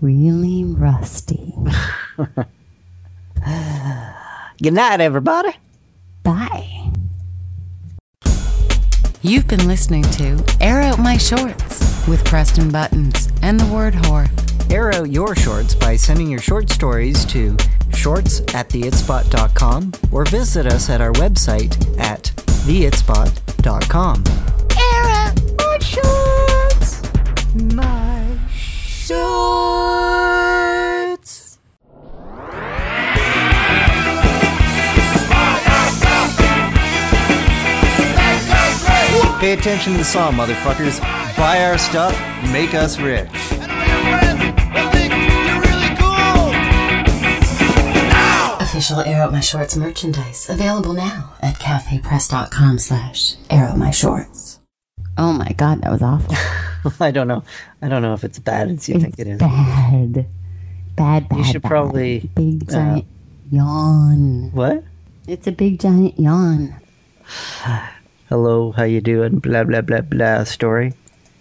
really 0.01 0.65
rusty. 0.65 1.55
Good 4.63 4.75
night, 4.75 5.01
everybody. 5.01 5.51
Bye. 6.25 6.91
You've 9.23 9.47
been 9.47 9.69
listening 9.69 10.03
to 10.03 10.43
Air 10.61 10.81
Out 10.83 10.99
My 10.99 11.17
Shorts 11.19 12.07
with 12.09 12.25
Preston 12.25 12.71
Buttons 12.73 13.29
and 13.43 13.61
the 13.61 13.67
word 13.73 13.95
whore. 13.95 14.29
Air 14.71 14.95
out 14.95 15.11
your 15.11 15.35
shorts 15.35 15.75
by 15.75 15.97
sending 15.97 16.31
your 16.31 16.41
short 16.41 16.71
stories 16.71 17.25
to 17.27 17.57
shorts 17.93 18.41
at 18.55 18.69
theitspot.com 18.69 19.93
or 20.13 20.25
visit 20.27 20.67
us 20.67 20.89
at 20.89 21.01
our 21.01 21.13
website 21.15 21.77
at 21.99 22.33
theitspot.com. 22.65 24.23
Air 24.79 25.05
out 25.09 25.41
my 25.59 25.79
shorts! 25.81 27.03
My 27.75 28.39
shorts! 28.47 29.51
Pay 39.41 39.53
attention 39.55 39.93
to 39.95 39.99
the 39.99 40.05
song, 40.05 40.35
motherfuckers. 40.35 41.01
Buy 41.37 41.65
our 41.65 41.79
stuff, 41.79 42.13
make 42.53 42.75
us 42.75 43.01
rich. 43.01 43.50
Official 48.61 49.01
Air 49.01 49.23
Out 49.23 49.33
My 49.33 49.41
Shorts 49.41 49.77
merchandise 49.77 50.49
available 50.49 50.93
now 50.95 51.35
at 51.43 51.57
cafepress.com 51.57 52.79
slash 52.79 53.35
Air 53.51 53.65
Out 53.67 53.77
My 53.79 53.91
Shorts. 53.91 54.61
Oh 55.19 55.33
my 55.33 55.53
god, 55.57 55.83
that 55.83 55.91
was 55.93 56.03
awful. 56.03 56.35
I 57.01 57.11
don't 57.11 57.29
know. 57.29 57.43
I 57.83 57.89
don't 57.89 58.01
know 58.01 58.15
if 58.15 58.25
it's 58.25 58.39
bad 58.39 58.71
as 58.71 58.89
you 58.89 58.99
think 58.99 59.19
it 59.19 59.27
is. 59.27 59.39
Bad. 59.39 60.27
Bad, 60.97 61.29
bad. 61.29 61.39
You 61.39 61.45
should 61.45 61.63
bad. 61.63 61.69
probably, 61.69 62.31
Big 62.35 62.63
uh, 62.71 62.73
giant 62.73 63.05
yawn. 63.51 64.51
What? 64.53 64.85
It's 65.27 65.47
a 65.47 65.53
big 65.53 65.79
giant 65.81 66.19
yawn. 66.19 66.75
Hello, 68.29 68.73
how 68.73 68.85
you 68.85 69.01
doing? 69.01 69.41
Blah 69.41 69.65
blah 69.65 69.83
blah 69.83 70.01
blah. 70.01 70.45
Story. 70.45 70.95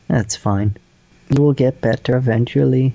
That's 0.08 0.36
fine. 0.36 0.76
You 1.30 1.44
will 1.44 1.54
get 1.54 1.80
better 1.82 2.18
eventually. 2.18 2.94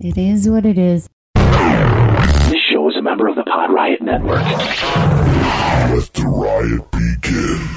It 0.00 0.18
is 0.18 0.48
what 0.48 0.66
it 0.66 0.76
is. 0.76 1.08
This 1.34 2.60
show 2.70 2.88
is 2.90 2.96
a 2.96 3.02
member 3.02 3.28
of 3.28 3.36
the 3.36 3.44
Pod 3.44 3.72
Riot 3.72 4.02
Network. 4.02 4.42
Let 4.42 6.12
the 6.14 6.26
riot 6.26 6.90
begin. 6.90 7.68